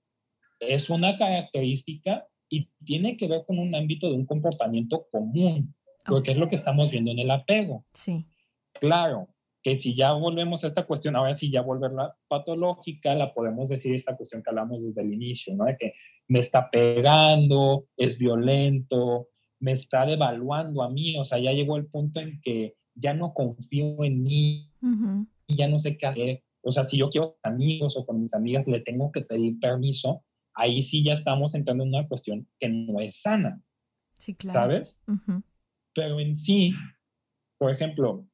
es 0.60 0.88
una 0.88 1.18
característica 1.18 2.26
y 2.48 2.70
tiene 2.84 3.16
que 3.16 3.26
ver 3.26 3.44
con 3.44 3.58
un 3.58 3.74
ámbito 3.74 4.08
de 4.08 4.14
un 4.14 4.26
comportamiento 4.26 5.06
común, 5.10 5.74
porque 6.06 6.30
es 6.30 6.36
lo 6.36 6.48
que 6.48 6.54
estamos 6.54 6.90
viendo 6.90 7.10
en 7.10 7.18
el 7.18 7.30
apego. 7.30 7.84
Sí. 7.92 8.24
Claro, 8.74 9.28
que 9.62 9.74
si 9.74 9.96
ya 9.96 10.12
volvemos 10.12 10.62
a 10.62 10.68
esta 10.68 10.86
cuestión, 10.86 11.16
ahora 11.16 11.34
sí 11.34 11.50
ya 11.50 11.62
volverla 11.62 12.16
patológica, 12.28 13.16
la 13.16 13.34
podemos 13.34 13.68
decir 13.68 13.94
esta 13.94 14.16
cuestión 14.16 14.42
que 14.42 14.50
hablamos 14.50 14.84
desde 14.84 15.02
el 15.02 15.12
inicio, 15.12 15.56
¿no? 15.56 15.64
De 15.64 15.76
que 15.76 15.94
me 16.28 16.40
está 16.40 16.70
pegando, 16.70 17.86
es 17.96 18.18
violento, 18.18 19.28
me 19.60 19.72
está 19.72 20.06
devaluando 20.06 20.82
a 20.82 20.90
mí, 20.90 21.18
o 21.18 21.24
sea, 21.24 21.38
ya 21.38 21.52
llegó 21.52 21.76
el 21.76 21.86
punto 21.86 22.20
en 22.20 22.40
que 22.42 22.74
ya 22.94 23.14
no 23.14 23.32
confío 23.34 24.02
en 24.04 24.22
mí 24.22 24.70
y 25.46 25.56
ya 25.56 25.68
no 25.68 25.78
sé 25.78 25.96
qué 25.96 26.06
hacer. 26.06 26.42
O 26.62 26.72
sea, 26.72 26.84
si 26.84 26.98
yo 26.98 27.10
quiero 27.10 27.36
amigos 27.42 27.96
o 27.96 28.04
con 28.04 28.20
mis 28.20 28.34
amigas, 28.34 28.66
le 28.66 28.80
tengo 28.80 29.12
que 29.12 29.22
pedir 29.22 29.58
permiso 29.60 30.24
ahí 30.56 30.82
sí 30.82 31.04
ya 31.04 31.12
estamos 31.12 31.54
entrando 31.54 31.84
en 31.84 31.90
una 31.90 32.08
cuestión 32.08 32.48
que 32.58 32.68
no 32.68 33.00
es 33.00 33.20
sana. 33.20 33.62
Sí, 34.18 34.34
claro. 34.34 34.60
¿Sabes? 34.60 35.00
Pero 35.94 36.18
en 36.18 36.34
sí, 36.34 36.72
por 37.58 37.70
ejemplo, 37.70 38.26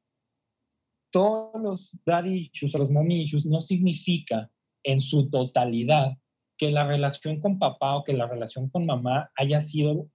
todos 1.10 1.60
los 1.60 1.90
daddy 2.06 2.50
issues 2.52 2.74
o 2.74 2.78
los 2.78 2.90
mommy 2.90 3.22
issues 3.22 3.44
no 3.44 3.60
significa 3.60 4.50
en 4.84 5.00
su 5.00 5.28
totalidad 5.28 6.16
que 6.62 6.70
la 6.70 6.86
relación 6.86 7.40
con 7.40 7.58
papá 7.58 7.96
o 7.96 8.04
que 8.04 8.12
la 8.12 8.28
relación 8.28 8.68
con 8.70 8.86
mamá 8.86 9.32
haya 9.34 9.60
sido 9.60 10.08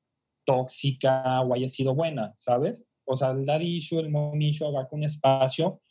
tóxica 0.46 1.42
o 1.42 1.54
haya 1.54 1.68
sido 1.68 1.94
buena, 1.94 2.36
¿sabes? 2.38 2.86
O 3.04 3.18
sea, 3.18 3.32
el 3.32 3.46
daddy 3.46 3.76
issue, 3.76 4.00
el 4.00 4.10
mommy 4.10 4.48
issue 4.48 4.66
abarca 4.66 4.96
un 4.96 5.04
espacio 5.04 5.82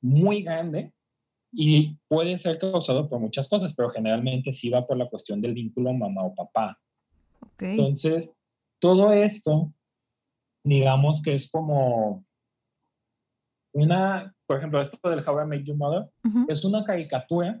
muy 0.00 0.44
grande 0.44 0.92
Y 1.52 1.98
puede 2.06 2.38
ser 2.38 2.60
causado 2.60 3.08
por 3.08 3.18
muchas 3.18 3.48
cosas, 3.48 3.74
pero 3.74 3.90
generalmente 3.90 4.52
sí 4.52 4.70
va 4.70 4.86
por 4.86 4.96
la 4.96 5.08
cuestión 5.08 5.40
del 5.42 5.52
vínculo 5.52 5.92
mamá 5.92 6.26
o 6.26 6.32
papá. 6.32 6.78
Entonces, 7.58 8.30
todo 8.80 9.12
esto, 9.12 9.72
digamos 10.64 11.20
que 11.22 11.34
es 11.34 11.50
como 11.50 12.24
una, 13.74 14.32
por 14.46 14.58
ejemplo, 14.58 14.80
esto 14.80 15.10
del 15.10 15.28
How 15.28 15.42
I 15.42 15.46
Made 15.46 15.64
Your 15.64 15.76
Mother, 15.76 16.08
es 16.46 16.64
una 16.64 16.84
caricatura 16.84 17.60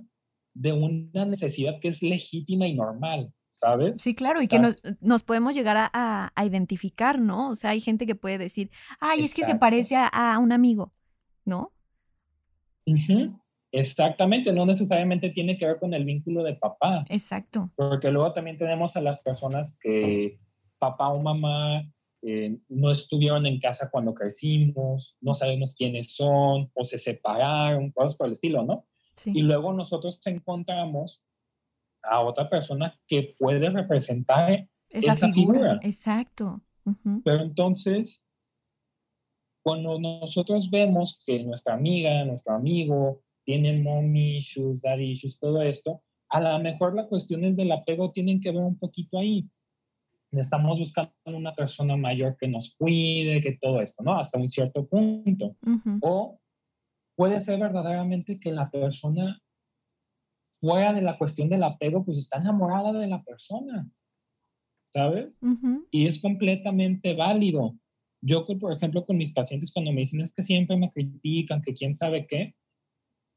de 0.54 0.72
una 0.72 1.24
necesidad 1.24 1.80
que 1.80 1.88
es 1.88 2.02
legítima 2.02 2.66
y 2.66 2.74
normal, 2.74 3.32
¿sabes? 3.52 4.00
Sí, 4.00 4.14
claro, 4.14 4.42
y 4.42 4.48
que 4.48 4.58
nos, 5.00 5.22
podemos 5.22 5.54
llegar 5.54 5.90
a, 5.92 6.32
identificar, 6.44 7.18
¿no? 7.18 7.50
O 7.50 7.56
sea, 7.56 7.70
hay 7.70 7.80
gente 7.80 8.06
que 8.06 8.14
puede 8.14 8.38
decir, 8.38 8.70
ay, 9.00 9.24
es 9.24 9.34
que 9.34 9.44
se 9.44 9.54
parece 9.54 9.96
a, 9.96 10.38
un 10.38 10.52
amigo, 10.52 10.92
¿no? 11.44 11.72
Exactamente, 13.70 14.52
no 14.52 14.66
necesariamente 14.66 15.30
tiene 15.30 15.56
que 15.56 15.66
ver 15.66 15.78
con 15.78 15.94
el 15.94 16.04
vínculo 16.04 16.42
de 16.42 16.54
papá. 16.54 17.04
Exacto. 17.08 17.70
Porque 17.74 18.10
luego 18.10 18.32
también 18.32 18.58
tenemos 18.58 18.96
a 18.96 19.00
las 19.00 19.20
personas 19.20 19.78
que 19.80 20.38
papá 20.78 21.08
o 21.08 21.22
mamá 21.22 21.82
eh, 22.22 22.58
no 22.68 22.90
estuvieron 22.90 23.46
en 23.46 23.58
casa 23.58 23.90
cuando 23.90 24.14
crecimos, 24.14 25.16
no 25.20 25.34
sabemos 25.34 25.74
quiénes 25.74 26.14
son 26.14 26.70
o 26.74 26.84
se 26.84 26.98
separaron, 26.98 27.90
cosas 27.92 28.14
por 28.14 28.26
el 28.26 28.34
estilo, 28.34 28.62
¿no? 28.62 28.86
Y 29.24 29.42
luego 29.42 29.72
nosotros 29.72 30.20
encontramos 30.24 31.22
a 32.02 32.20
otra 32.20 32.48
persona 32.48 32.98
que 33.06 33.34
puede 33.38 33.70
representar 33.70 34.68
esa, 34.88 35.32
figura. 35.32 35.78
Exacto. 35.82 36.60
Pero 37.24 37.42
entonces, 37.42 38.22
cuando 39.62 39.98
nosotros 39.98 40.70
vemos 40.70 41.20
que 41.24 41.44
nuestra 41.44 41.74
amiga, 41.74 42.24
nuestro 42.24 42.54
amigo, 42.54 43.22
tienen 43.44 43.82
mommy 43.82 44.38
issues, 44.38 44.80
daddy 44.82 45.12
issues, 45.12 45.38
todo 45.38 45.62
esto, 45.62 46.02
a 46.28 46.40
lo 46.40 46.58
mejor 46.60 46.94
la 46.94 47.06
cuestión 47.06 47.44
es 47.44 47.56
del 47.56 47.72
apego, 47.72 48.10
tienen 48.10 48.40
que 48.40 48.50
ver 48.50 48.62
un 48.62 48.78
poquito 48.78 49.18
ahí. 49.18 49.48
Estamos 50.30 50.78
buscando 50.78 51.12
una 51.26 51.54
persona 51.54 51.96
mayor 51.96 52.36
que 52.38 52.48
nos 52.48 52.74
cuide, 52.74 53.42
que 53.42 53.58
todo 53.60 53.82
esto, 53.82 54.02
¿no? 54.02 54.18
Hasta 54.18 54.38
un 54.38 54.48
cierto 54.48 54.86
punto. 54.86 55.56
O 56.00 56.40
puede 57.16 57.40
ser 57.40 57.58
verdaderamente 57.60 58.38
que 58.40 58.52
la 58.52 58.70
persona, 58.70 59.42
fuera 60.60 60.92
de 60.92 61.02
la 61.02 61.18
cuestión 61.18 61.48
del 61.48 61.64
apego, 61.64 62.04
pues 62.04 62.18
está 62.18 62.38
enamorada 62.38 62.92
de 62.92 63.06
la 63.06 63.22
persona, 63.22 63.90
¿sabes? 64.92 65.34
Y 65.90 66.06
es 66.06 66.20
completamente 66.20 67.14
válido. 67.14 67.76
Yo, 68.20 68.46
por 68.46 68.72
ejemplo, 68.72 69.04
con 69.04 69.16
mis 69.16 69.32
pacientes, 69.32 69.72
cuando 69.72 69.92
me 69.92 70.02
dicen 70.02 70.20
es 70.20 70.32
que 70.32 70.42
siempre 70.42 70.76
me 70.76 70.92
critican, 70.92 71.62
que 71.62 71.74
quién 71.74 71.96
sabe 71.96 72.26
qué, 72.26 72.54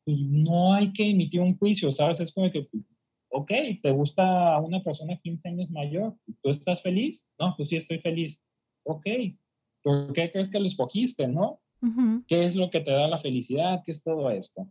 pues 0.06 0.20
no 0.20 0.74
hay 0.74 0.94
que 0.94 1.10
emitir 1.10 1.42
un 1.42 1.58
juicio, 1.58 1.90
¿sabes? 1.92 2.20
Es 2.20 2.32
como 2.32 2.52
que, 2.52 2.68
ok, 3.30 3.52
¿te 3.82 3.92
gusta 3.92 4.60
una 4.60 4.84
persona 4.84 5.18
15 5.18 5.50
años 5.50 5.72
mayor? 5.72 6.16
¿Tú 6.44 6.52
estás 6.52 6.84
feliz? 6.84 7.28
No, 7.40 7.56
pues 7.58 7.70
sí 7.70 7.78
estoy 7.78 8.00
feliz. 8.00 8.40
Ok, 8.84 9.08
¿por 9.82 10.14
qué 10.14 10.32
crees 10.32 10.50
que 10.50 10.60
lo 10.60 10.68
escogiste, 10.68 11.28
no? 11.28 11.60
¿Qué 12.28 12.46
es 12.46 12.56
lo 12.56 12.70
que 12.70 12.82
te 12.82 12.92
da 12.92 13.08
la 13.08 13.20
felicidad? 13.20 13.82
¿Qué 13.86 13.92
es 13.92 14.02
todo 14.02 14.30
esto? 14.32 14.68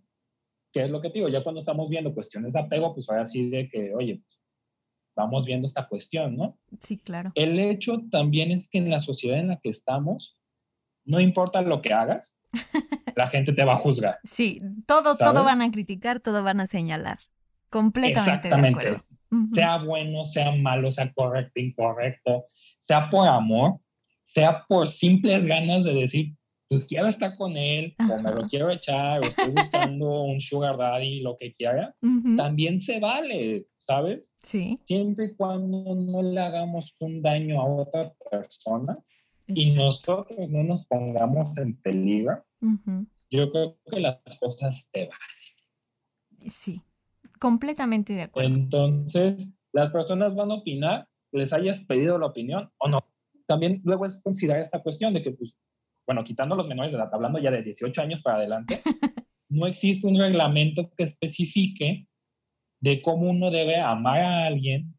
¿Qué 0.72 0.84
es 0.84 0.90
lo 0.90 1.00
que 1.00 1.08
te 1.08 1.14
digo? 1.14 1.28
Ya 1.28 1.42
cuando 1.42 1.60
estamos 1.60 1.88
viendo 1.88 2.14
cuestiones 2.14 2.52
de 2.52 2.60
apego, 2.60 2.94
pues 2.94 3.08
ahora 3.08 3.26
sí 3.26 3.48
de 3.48 3.68
que, 3.68 3.94
oye, 3.94 4.22
pues, 4.26 4.40
vamos 5.14 5.46
viendo 5.46 5.66
esta 5.66 5.86
cuestión, 5.86 6.36
¿no? 6.36 6.58
Sí, 6.80 6.98
claro. 6.98 7.32
El 7.34 7.58
hecho 7.58 8.02
también 8.10 8.50
es 8.50 8.68
que 8.68 8.78
en 8.78 8.90
la 8.90 9.00
sociedad 9.00 9.38
en 9.38 9.48
la 9.48 9.60
que 9.60 9.70
estamos, 9.70 10.36
no 11.04 11.20
importa 11.20 11.62
lo 11.62 11.80
que 11.80 11.92
hagas, 11.92 12.36
la 13.16 13.28
gente 13.28 13.52
te 13.52 13.64
va 13.64 13.74
a 13.74 13.78
juzgar. 13.78 14.18
Sí, 14.24 14.60
todo, 14.86 15.16
todo 15.16 15.44
van 15.44 15.62
a 15.62 15.70
criticar, 15.70 16.20
todo 16.20 16.42
van 16.42 16.60
a 16.60 16.66
señalar. 16.66 17.18
Completamente. 17.70 18.48
Exactamente. 18.48 18.96
Sea 19.52 19.78
bueno, 19.78 20.22
sea 20.24 20.52
malo, 20.52 20.90
sea 20.90 21.12
correcto, 21.12 21.60
incorrecto, 21.60 22.46
sea 22.78 23.10
por 23.10 23.26
amor, 23.26 23.80
sea 24.24 24.64
por 24.68 24.86
simples 24.86 25.46
ganas 25.46 25.82
de 25.84 25.94
decir, 25.94 26.34
pues 26.74 26.86
quiero 26.86 27.06
estar 27.06 27.36
con 27.36 27.56
él, 27.56 27.94
o 28.00 28.20
me 28.20 28.32
lo 28.32 28.48
quiero 28.48 28.68
echar, 28.68 29.20
o 29.20 29.22
estoy 29.22 29.52
buscando 29.52 30.22
un 30.24 30.40
sugar 30.40 30.76
daddy, 30.76 31.20
lo 31.20 31.36
que 31.36 31.54
quiera, 31.54 31.94
también 32.36 32.80
se 32.80 32.98
vale, 32.98 33.68
¿sabes? 33.76 34.34
Sí. 34.42 34.80
Siempre 34.84 35.26
y 35.26 35.34
cuando 35.36 35.94
no 35.94 36.20
le 36.20 36.40
hagamos 36.40 36.96
un 36.98 37.22
daño 37.22 37.60
a 37.60 37.64
otra 37.64 38.12
persona, 38.28 38.98
y 39.46 39.70
nosotros 39.76 40.36
no 40.48 40.64
nos 40.64 40.84
pongamos 40.86 41.56
en 41.58 41.76
peligro, 41.76 42.44
yo 43.30 43.52
creo 43.52 43.78
que 43.88 44.00
las 44.00 44.18
cosas 44.40 44.84
se 44.92 45.00
valen. 45.00 46.50
Sí, 46.50 46.82
completamente 47.38 48.14
de 48.14 48.22
acuerdo. 48.22 48.52
Entonces, 48.52 49.46
las 49.72 49.92
personas 49.92 50.34
van 50.34 50.50
a 50.50 50.54
opinar, 50.54 51.06
les 51.30 51.52
hayas 51.52 51.78
pedido 51.84 52.18
la 52.18 52.26
opinión 52.26 52.68
o 52.78 52.88
no. 52.88 52.98
También 53.46 53.80
luego 53.84 54.06
es 54.06 54.20
considerar 54.20 54.60
esta 54.60 54.82
cuestión 54.82 55.14
de 55.14 55.22
que, 55.22 55.30
pues, 55.30 55.54
bueno, 56.06 56.24
quitando 56.24 56.56
los 56.56 56.68
menores 56.68 56.92
de 56.92 56.98
edad, 56.98 57.10
hablando 57.12 57.38
ya 57.38 57.50
de 57.50 57.62
18 57.62 58.02
años 58.02 58.22
para 58.22 58.36
adelante, 58.36 58.80
no 59.48 59.66
existe 59.66 60.06
un 60.06 60.18
reglamento 60.18 60.90
que 60.96 61.04
especifique 61.04 62.06
de 62.80 63.00
cómo 63.00 63.30
uno 63.30 63.50
debe 63.50 63.80
amar 63.80 64.20
a 64.20 64.46
alguien 64.46 64.94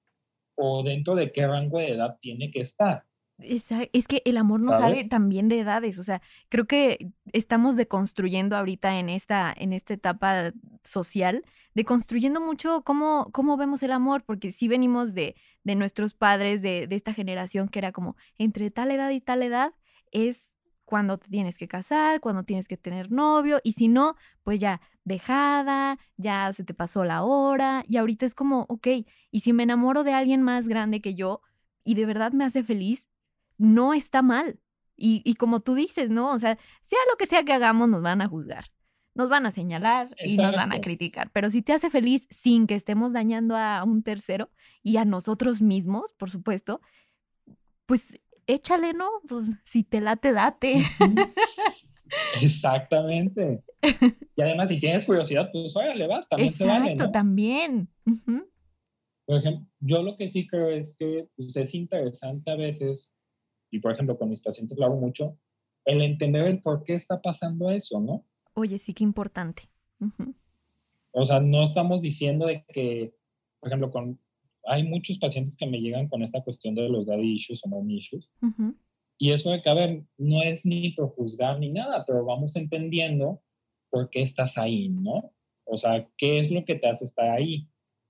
o 0.55 0.83
dentro 0.83 1.15
de 1.15 1.31
qué 1.31 1.45
rango 1.45 1.79
de 1.79 1.91
edad 1.91 2.17
tiene 2.21 2.49
que 2.51 2.61
estar. 2.61 3.05
Es 3.37 4.07
que 4.07 4.21
el 4.23 4.37
amor 4.37 4.61
no 4.61 4.71
sabe 4.71 5.03
también 5.03 5.49
de 5.49 5.59
edades, 5.59 5.99
o 5.99 6.03
sea, 6.03 6.21
creo 6.47 6.67
que 6.67 7.11
estamos 7.33 7.75
deconstruyendo 7.75 8.55
ahorita 8.55 8.97
en 8.97 9.09
esta, 9.09 9.53
en 9.57 9.73
esta 9.73 9.93
etapa 9.93 10.53
social, 10.83 11.43
deconstruyendo 11.73 12.39
mucho 12.39 12.81
cómo, 12.83 13.29
cómo 13.33 13.57
vemos 13.57 13.83
el 13.83 13.91
amor, 13.91 14.23
porque 14.25 14.53
si 14.53 14.69
venimos 14.69 15.13
de, 15.13 15.35
de 15.65 15.75
nuestros 15.75 16.13
padres, 16.13 16.61
de, 16.61 16.87
de 16.87 16.95
esta 16.95 17.13
generación 17.13 17.67
que 17.67 17.79
era 17.79 17.91
como 17.91 18.15
entre 18.37 18.71
tal 18.71 18.89
edad 18.89 19.09
y 19.09 19.19
tal 19.19 19.43
edad, 19.43 19.73
es 20.11 20.54
cuando 20.85 21.17
te 21.17 21.27
tienes 21.27 21.57
que 21.57 21.67
casar, 21.67 22.21
cuando 22.21 22.43
tienes 22.43 22.67
que 22.67 22.77
tener 22.77 23.11
novio, 23.11 23.59
y 23.63 23.73
si 23.73 23.87
no, 23.87 24.15
pues 24.43 24.59
ya 24.59 24.81
dejada, 25.03 25.97
ya 26.17 26.51
se 26.53 26.63
te 26.63 26.73
pasó 26.73 27.03
la 27.03 27.23
hora, 27.23 27.83
y 27.87 27.97
ahorita 27.97 28.25
es 28.25 28.35
como, 28.35 28.65
ok, 28.69 28.87
y 29.31 29.39
si 29.41 29.51
me 29.53 29.63
enamoro 29.63 30.03
de 30.03 30.13
alguien 30.13 30.41
más 30.41 30.67
grande 30.67 31.01
que 31.01 31.15
yo 31.15 31.41
y 31.83 31.95
de 31.95 32.05
verdad 32.05 32.31
me 32.31 32.45
hace 32.45 32.63
feliz, 32.63 33.07
no 33.57 33.93
está 33.93 34.21
mal. 34.21 34.59
Y, 34.97 35.35
como 35.35 35.59
tú 35.59 35.75
dices, 35.75 36.09
¿no? 36.09 36.31
O 36.31 36.39
sea, 36.39 36.57
sea 36.81 36.99
lo 37.11 37.17
que 37.17 37.25
sea 37.25 37.43
que 37.43 37.51
hagamos, 37.51 37.89
nos 37.89 38.01
van 38.01 38.21
a 38.21 38.29
juzgar, 38.29 38.65
nos 39.13 39.27
van 39.27 39.45
a 39.45 39.51
señalar 39.51 40.15
y 40.23 40.37
nos 40.37 40.53
van 40.53 40.71
a 40.71 40.79
criticar. 40.79 41.31
Pero 41.31 41.49
si 41.49 41.61
te 41.61 41.73
hace 41.73 41.89
feliz 41.89 42.27
sin 42.29 42.65
que 42.65 42.75
estemos 42.75 43.11
dañando 43.11 43.57
a 43.57 43.83
un 43.83 44.03
tercero 44.03 44.49
y 44.83 44.95
a 44.95 45.03
nosotros 45.03 45.61
mismos, 45.61 46.13
por 46.13 46.29
supuesto, 46.29 46.79
pues 47.85 48.21
échale, 48.47 48.93
¿no? 48.93 49.08
Pues 49.27 49.51
si 49.65 49.84
te 49.84 50.01
late, 50.01 50.34
date. 50.34 50.81
Exactamente. 52.41 53.63
Y 54.36 54.41
además, 54.41 54.69
si 54.69 54.79
tienes 54.79 55.05
curiosidad, 55.05 55.49
pues 55.51 55.75
órale, 55.75 56.08
vas, 56.08 56.27
también 56.27 56.49
Exacto, 56.49 56.73
se 56.73 56.79
vale, 56.79 56.95
¿no? 56.95 57.12
también. 57.12 57.89
Por 59.25 59.38
ejemplo, 59.38 59.67
yo 59.79 60.03
lo 60.03 60.15
que 60.17 60.27
sí 60.29 60.47
creo 60.47 60.69
es 60.69 60.95
que 60.97 61.27
pues, 61.36 61.55
es 61.55 61.73
interesante 61.73 62.51
a 62.51 62.55
veces 62.55 63.10
y 63.75 63.79
por 63.79 63.91
ejemplo 63.91 64.17
con 64.17 64.29
mis 64.29 64.41
pacientes 64.41 64.77
lo 64.77 64.86
hago 64.86 64.95
mucho, 64.95 65.38
el 65.84 66.01
entender 66.01 66.47
el 66.47 66.62
por 66.62 66.84
qué 66.84 66.93
está 66.93 67.21
pasando 67.21 67.69
eso, 67.69 67.99
¿no? 67.99 68.25
Oye, 68.53 68.79
sí, 68.79 68.93
qué 68.93 69.03
importante. 69.03 69.69
O 71.12 71.25
sea, 71.25 71.39
no 71.39 71.63
estamos 71.63 72.01
diciendo 72.01 72.45
de 72.45 72.63
que, 72.65 73.13
por 73.60 73.69
ejemplo, 73.69 73.91
con, 73.91 74.19
hay 74.67 74.84
muchos 74.84 75.17
pacientes 75.17 75.56
que 75.58 75.67
me 75.67 75.80
llegan 75.80 76.08
con 76.08 76.23
esta 76.23 76.43
cuestión 76.43 76.75
de 76.75 76.89
los 76.89 77.06
daddy 77.06 77.34
issues 77.34 77.63
o 77.65 77.69
mommy 77.69 77.97
issues. 77.97 78.30
Y 79.17 79.32
eso 79.32 79.51
de 79.51 79.62
que, 79.62 79.69
a 79.69 79.73
ver, 79.73 80.04
no 80.17 80.41
es 80.43 80.65
ni 80.65 80.91
por 80.91 81.10
juzgar 81.15 81.60
ni 81.60 81.69
nada, 81.69 82.04
pero 82.06 82.25
vamos 82.25 82.56
entendiendo 82.56 83.41
por 83.89 84.10
qué 84.10 84.21
estás 84.21 84.58
ahí, 84.58 84.89
¿no? 84.89 85.32
O 85.65 85.78
sea, 85.78 86.08
¿qué 86.17 86.39
es 86.39 86.51
lo 86.51 86.65
que 86.65 86.75
te 86.75 86.88
hace 86.88 87.06
estar 87.06 87.30
ahí? 87.30 87.67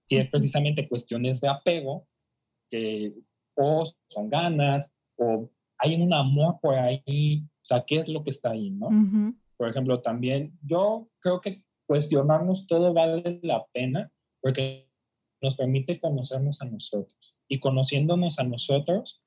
Si 0.08 0.18
es 0.18 0.30
precisamente 0.30 0.90
cuestiones 0.90 1.40
de 1.42 1.48
apego, 1.48 2.08
que 2.70 3.14
o 3.56 3.86
son 4.10 4.30
ganas, 4.30 4.92
o 5.18 5.50
hay 5.78 5.96
un 5.96 6.14
amor 6.14 6.60
por 6.62 6.76
ahí, 6.76 7.44
o 7.64 7.66
sea, 7.66 7.84
¿qué 7.86 7.98
es 7.98 8.08
lo 8.08 8.24
que 8.24 8.32
está 8.32 8.52
ahí, 8.52 8.70
no? 8.72 8.90
Por 9.58 9.70
ejemplo, 9.70 10.02
también 10.02 10.58
yo 10.62 11.08
creo 11.20 11.40
que 11.40 11.64
cuestionarnos 11.88 12.68
todo 12.68 12.94
vale 12.94 13.40
la 13.44 13.66
pena 13.72 14.12
porque 14.42 14.85
nos 15.46 15.56
permite 15.56 16.00
conocernos 16.00 16.62
a 16.62 16.66
nosotros 16.66 17.36
y 17.48 17.60
conociéndonos 17.60 18.40
a 18.40 18.44
nosotros 18.44 19.22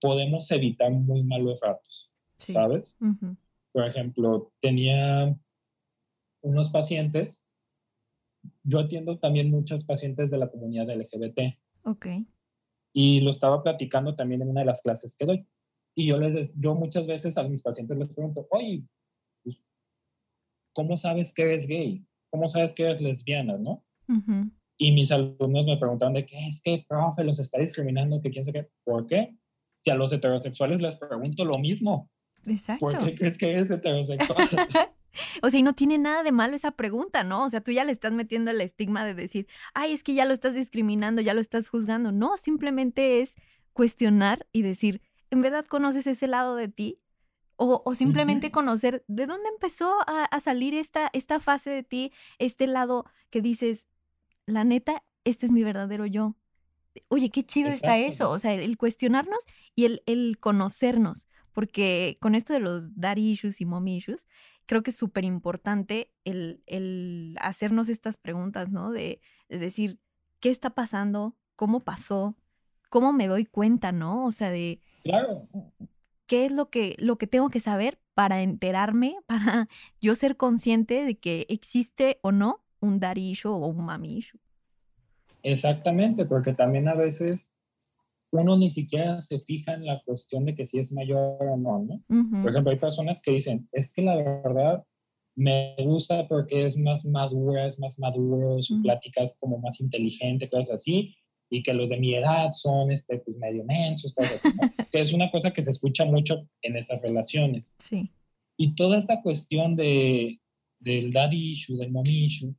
podemos 0.00 0.50
evitar 0.50 0.90
muy 0.90 1.22
malos 1.22 1.60
ratos, 1.60 2.12
¿sabes? 2.36 2.94
Por 3.72 3.86
ejemplo, 3.86 4.52
tenía 4.60 5.34
unos 6.42 6.70
pacientes, 6.70 7.42
yo 8.64 8.80
atiendo 8.80 9.18
también 9.18 9.50
muchos 9.50 9.84
pacientes 9.84 10.30
de 10.30 10.38
la 10.38 10.50
comunidad 10.50 10.90
LGBT. 10.94 11.56
Ok. 11.84 12.06
Y 12.92 13.20
lo 13.20 13.30
estaba 13.30 13.62
platicando 13.62 14.14
también 14.14 14.42
en 14.42 14.50
una 14.50 14.60
de 14.60 14.66
las 14.66 14.82
clases 14.82 15.16
que 15.16 15.24
doy. 15.24 15.46
Y 15.94 16.06
yo, 16.06 16.18
les, 16.18 16.52
yo 16.54 16.74
muchas 16.74 17.06
veces 17.06 17.38
a 17.38 17.44
mis 17.44 17.62
pacientes 17.62 17.96
les 17.96 18.12
pregunto, 18.12 18.46
oye, 18.50 18.84
pues, 19.42 19.56
¿cómo 20.74 20.96
sabes 20.96 21.32
que 21.32 21.42
eres 21.42 21.66
gay? 21.66 22.04
¿cómo 22.32 22.48
sabes 22.48 22.72
que 22.72 22.84
eres 22.84 23.00
lesbiana, 23.00 23.58
no? 23.58 23.84
Y 24.82 24.90
mis 24.90 25.12
alumnos 25.12 25.64
me 25.64 25.76
preguntaban 25.76 26.12
de 26.12 26.26
qué 26.26 26.48
es 26.48 26.60
que, 26.60 26.84
profe, 26.88 27.22
los 27.22 27.38
está 27.38 27.60
discriminando, 27.60 28.20
que 28.20 28.30
quién 28.30 28.44
sabe 28.44 28.64
qué. 28.64 28.70
¿Por 28.82 29.06
qué? 29.06 29.36
Si 29.84 29.92
a 29.92 29.94
los 29.94 30.12
heterosexuales 30.12 30.82
les 30.82 30.96
pregunto 30.96 31.44
lo 31.44 31.56
mismo. 31.56 32.10
Exacto. 32.44 32.86
¿Por 32.86 32.98
qué 32.98 33.14
crees 33.14 33.38
que 33.38 33.50
eres 33.50 33.70
heterosexual? 33.70 34.48
O 35.42 35.50
sea, 35.50 35.60
y 35.60 35.62
no 35.62 35.74
tiene 35.74 35.98
nada 35.98 36.22
de 36.22 36.32
malo 36.32 36.56
esa 36.56 36.70
pregunta, 36.70 37.22
¿no? 37.22 37.44
O 37.44 37.50
sea, 37.50 37.60
tú 37.60 37.70
ya 37.70 37.84
le 37.84 37.92
estás 37.92 38.14
metiendo 38.14 38.50
el 38.50 38.62
estigma 38.62 39.04
de 39.04 39.12
decir, 39.12 39.46
ay, 39.74 39.92
es 39.92 40.02
que 40.02 40.14
ya 40.14 40.24
lo 40.24 40.32
estás 40.32 40.54
discriminando, 40.54 41.20
ya 41.20 41.34
lo 41.34 41.42
estás 41.42 41.68
juzgando. 41.68 42.12
No, 42.12 42.38
simplemente 42.38 43.20
es 43.20 43.34
cuestionar 43.74 44.46
y 44.52 44.62
decir, 44.62 45.02
¿en 45.30 45.42
verdad 45.42 45.66
conoces 45.66 46.06
ese 46.06 46.26
lado 46.28 46.56
de 46.56 46.68
ti? 46.68 46.98
O, 47.56 47.94
simplemente 47.94 48.50
conocer 48.50 49.04
de 49.06 49.26
dónde 49.26 49.50
empezó 49.50 49.94
a, 50.06 50.40
salir 50.40 50.74
esta, 50.74 51.10
esta 51.12 51.38
fase 51.38 51.68
de 51.68 51.82
ti, 51.82 52.10
este 52.38 52.66
lado 52.66 53.04
que 53.28 53.42
dices, 53.42 53.86
la 54.46 54.64
neta, 54.64 55.02
este 55.24 55.46
es 55.46 55.52
mi 55.52 55.62
verdadero 55.62 56.06
yo. 56.06 56.36
Oye, 57.08 57.30
qué 57.30 57.42
chido 57.42 57.70
está 57.70 57.98
eso. 57.98 58.30
O 58.30 58.38
sea, 58.38 58.54
el, 58.54 58.76
cuestionarnos 58.76 59.38
y 59.74 59.86
el, 59.86 60.02
el, 60.06 60.38
conocernos. 60.38 61.26
Porque 61.52 62.18
con 62.20 62.34
esto 62.34 62.52
de 62.52 62.60
los 62.60 62.98
daddy 62.98 63.30
issues 63.30 63.60
y 63.60 63.64
mommy 63.66 63.96
issues, 63.96 64.28
creo 64.66 64.82
que 64.82 64.90
es 64.90 64.96
súper 64.96 65.24
importante 65.24 66.10
el, 66.24 66.62
el, 66.66 67.36
hacernos 67.40 67.88
estas 67.88 68.16
preguntas, 68.16 68.70
¿no? 68.70 68.90
De, 68.90 69.20
de 69.48 69.58
decir, 69.58 70.00
¿qué 70.40 70.50
está 70.50 70.70
pasando? 70.70 71.36
¿Cómo 71.56 71.80
pasó? 71.80 72.36
¿Cómo 72.88 73.12
me 73.12 73.26
doy 73.26 73.44
cuenta, 73.44 73.92
no? 73.92 74.24
O 74.24 74.32
sea, 74.32 74.50
de... 74.50 74.80
Claro 75.02 75.48
qué 76.32 76.46
es 76.46 76.52
lo 76.52 76.70
que, 76.70 76.96
lo 76.98 77.18
que 77.18 77.26
tengo 77.26 77.50
que 77.50 77.60
saber 77.60 78.00
para 78.14 78.40
enterarme, 78.40 79.16
para 79.26 79.68
yo 80.00 80.14
ser 80.14 80.38
consciente 80.38 81.04
de 81.04 81.18
que 81.18 81.44
existe 81.50 82.18
o 82.22 82.32
no 82.32 82.64
un 82.82 83.00
darillo 83.00 83.54
o 83.54 83.68
un 83.68 83.84
mamillo. 83.84 84.38
Exactamente, 85.42 86.24
porque 86.26 86.52
también 86.52 86.88
a 86.88 86.94
veces 86.94 87.48
uno 88.30 88.56
ni 88.56 88.70
siquiera 88.70 89.20
se 89.20 89.40
fija 89.40 89.74
en 89.74 89.86
la 89.86 90.00
cuestión 90.04 90.44
de 90.44 90.54
que 90.54 90.66
si 90.66 90.78
es 90.78 90.92
mayor 90.92 91.36
o 91.40 91.56
no, 91.56 91.78
¿no? 91.80 92.42
Por 92.42 92.50
ejemplo, 92.50 92.70
hay 92.70 92.78
personas 92.78 93.20
que 93.20 93.32
dicen, 93.32 93.68
es 93.72 93.92
que 93.92 94.02
la 94.02 94.16
verdad 94.16 94.84
me 95.34 95.74
gusta 95.78 96.26
porque 96.28 96.66
es 96.66 96.76
más 96.76 97.04
madura, 97.04 97.66
es 97.66 97.78
más 97.78 97.98
maduro, 97.98 98.62
su 98.62 98.80
plática 98.82 99.22
es 99.22 99.36
como 99.38 99.58
más 99.58 99.80
inteligente, 99.80 100.48
cosas 100.48 100.80
así, 100.80 101.14
y 101.50 101.62
que 101.62 101.74
los 101.74 101.90
de 101.90 101.98
mi 101.98 102.14
edad 102.14 102.52
son 102.52 102.90
este, 102.90 103.18
pues, 103.18 103.36
medio 103.36 103.64
mensos, 103.64 104.14
cosas 104.14 104.42
así, 104.44 104.56
que 104.90 105.00
es 105.00 105.12
una 105.12 105.30
cosa 105.30 105.52
que 105.52 105.62
se 105.62 105.70
escucha 105.70 106.04
mucho 106.04 106.48
en 106.62 106.76
estas 106.76 107.02
relaciones. 107.02 107.72
Sí. 107.78 108.10
Y 108.56 108.74
toda 108.74 108.96
esta 108.96 109.20
cuestión 109.20 109.76
de, 109.76 110.40
del 110.80 111.12
daddy 111.12 111.52
issue, 111.52 111.76
del 111.76 111.90
mommy 111.90 112.24
issue, 112.24 112.54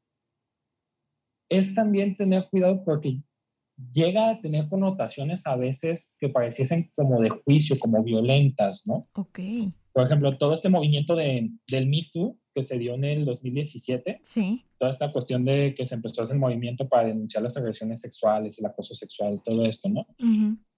es 1.58 1.76
también 1.76 2.16
tener 2.16 2.48
cuidado 2.50 2.84
porque 2.84 3.22
llega 3.92 4.30
a 4.30 4.42
tener 4.42 4.70
connotaciones 4.70 5.46
a 5.46 5.56
veces 5.56 6.14
que 6.20 6.30
pareciesen 6.30 6.92
como 6.96 7.22
de 7.22 7.30
juicio, 7.30 7.78
como 7.80 8.04
violentas, 8.04 8.82
¿no? 8.86 9.08
Ok. 9.14 9.40
Por 9.92 10.06
ejemplo, 10.06 10.38
todo 10.38 10.54
este 10.54 10.70
movimiento 10.70 11.16
de, 11.16 11.52
del 11.68 11.88
Me 11.88 12.08
Too 12.12 12.38
que 12.54 12.64
se 12.64 12.78
dio 12.78 12.94
en 12.94 13.04
el 13.04 13.26
2017. 13.26 14.22
Sí. 14.24 14.66
Toda 14.78 14.92
esta 14.92 15.12
cuestión 15.12 15.44
de 15.46 15.74
que 15.76 15.86
se 15.86 15.96
empezó 15.96 16.22
a 16.22 16.24
hacer 16.26 16.38
movimiento 16.38 16.88
para 16.88 17.08
denunciar 17.08 17.44
las 17.44 17.58
agresiones 17.58 18.02
sexuales, 18.02 18.60
el 18.60 18.66
acoso 18.66 18.94
sexual, 18.94 19.42
todo 19.44 19.66
esto, 19.66 19.90
¿no? 19.90 20.08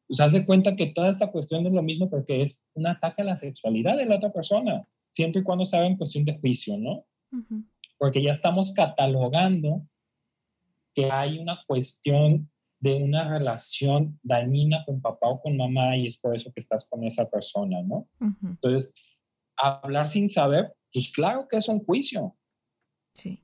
Pues 0.08 0.20
haz 0.20 0.32
de 0.32 0.46
cuenta 0.46 0.76
que 0.76 0.88
toda 0.88 1.10
esta 1.10 1.32
cuestión 1.32 1.66
es 1.66 1.74
lo 1.74 1.82
mismo 1.82 2.10
porque 2.10 2.44
es 2.44 2.62
un 2.76 2.88
ataque 2.88 3.24
a 3.24 3.26
la 3.26 3.38
sexualidad 3.38 3.98
de 3.98 4.06
la 4.06 4.18
otra 4.18 4.32
persona, 4.32 4.88
siempre 5.14 5.42
y 5.42 5.44
cuando 5.44 5.64
estaba 5.64 5.86
en 5.86 5.98
cuestión 5.98 6.24
de 6.26 6.38
juicio, 6.40 6.78
¿no? 6.78 7.06
Porque 7.98 8.22
ya 8.22 8.32
estamos 8.32 8.74
catalogando 8.74 9.86
que 10.96 11.12
hay 11.12 11.38
una 11.38 11.64
cuestión 11.68 12.50
de 12.80 12.96
una 13.04 13.30
relación 13.30 14.20
dañina 14.24 14.84
con 14.86 15.02
papá 15.02 15.28
o 15.30 15.42
con 15.42 15.58
mamá 15.58 15.98
y 15.98 16.08
es 16.08 16.18
por 16.18 16.36
eso 16.36 16.52
que 16.54 16.62
estás 16.62 16.88
con 16.88 17.04
esa 17.04 17.30
persona, 17.30 17.82
¿no? 17.84 18.08
Entonces, 18.42 18.94
hablar 19.58 20.08
sin 20.08 20.30
saber 20.30 20.74
pues 20.96 21.12
claro 21.12 21.46
que 21.50 21.58
es 21.58 21.68
un 21.68 21.84
juicio. 21.84 22.38
Sí. 23.14 23.44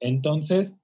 Entonces, 0.00 0.76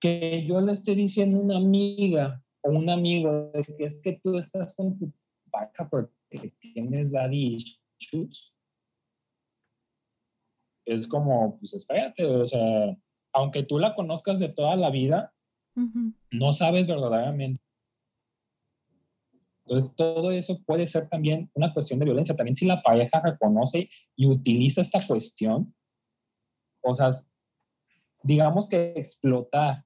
que 0.00 0.46
yo 0.46 0.62
le 0.62 0.72
esté 0.72 0.94
diciendo 0.94 1.36
a 1.36 1.42
una 1.42 1.56
amiga 1.58 2.42
o 2.62 2.70
un 2.70 2.88
amigo 2.88 3.50
de 3.52 3.64
que 3.64 3.84
es 3.84 4.00
que 4.00 4.18
tú 4.22 4.38
estás 4.38 4.74
con 4.74 4.98
tu 4.98 5.12
pareja 5.50 5.86
porque 5.90 6.54
tienes 6.58 7.12
daddy 7.12 7.58
issues, 7.98 8.54
es 10.86 11.06
como, 11.06 11.58
pues 11.58 11.74
espérate, 11.74 12.24
o 12.24 12.46
sea, 12.46 12.96
aunque 13.32 13.62
tú 13.62 13.78
la 13.78 13.94
conozcas 13.94 14.38
de 14.38 14.48
toda 14.48 14.76
la 14.76 14.90
vida, 14.90 15.32
no 16.30 16.52
sabes 16.52 16.86
verdaderamente 16.86 17.62
entonces, 19.68 19.94
todo 19.96 20.30
eso 20.30 20.62
puede 20.64 20.86
ser 20.86 21.08
también 21.10 21.50
una 21.52 21.74
cuestión 21.74 21.98
de 21.98 22.06
violencia. 22.06 22.34
También 22.34 22.56
si 22.56 22.64
la 22.64 22.82
pareja 22.82 23.20
reconoce 23.20 23.90
y 24.16 24.26
utiliza 24.26 24.80
esta 24.80 25.06
cuestión, 25.06 25.74
o 26.80 26.94
sea, 26.94 27.10
digamos 28.22 28.66
que 28.66 28.94
explotar 28.96 29.84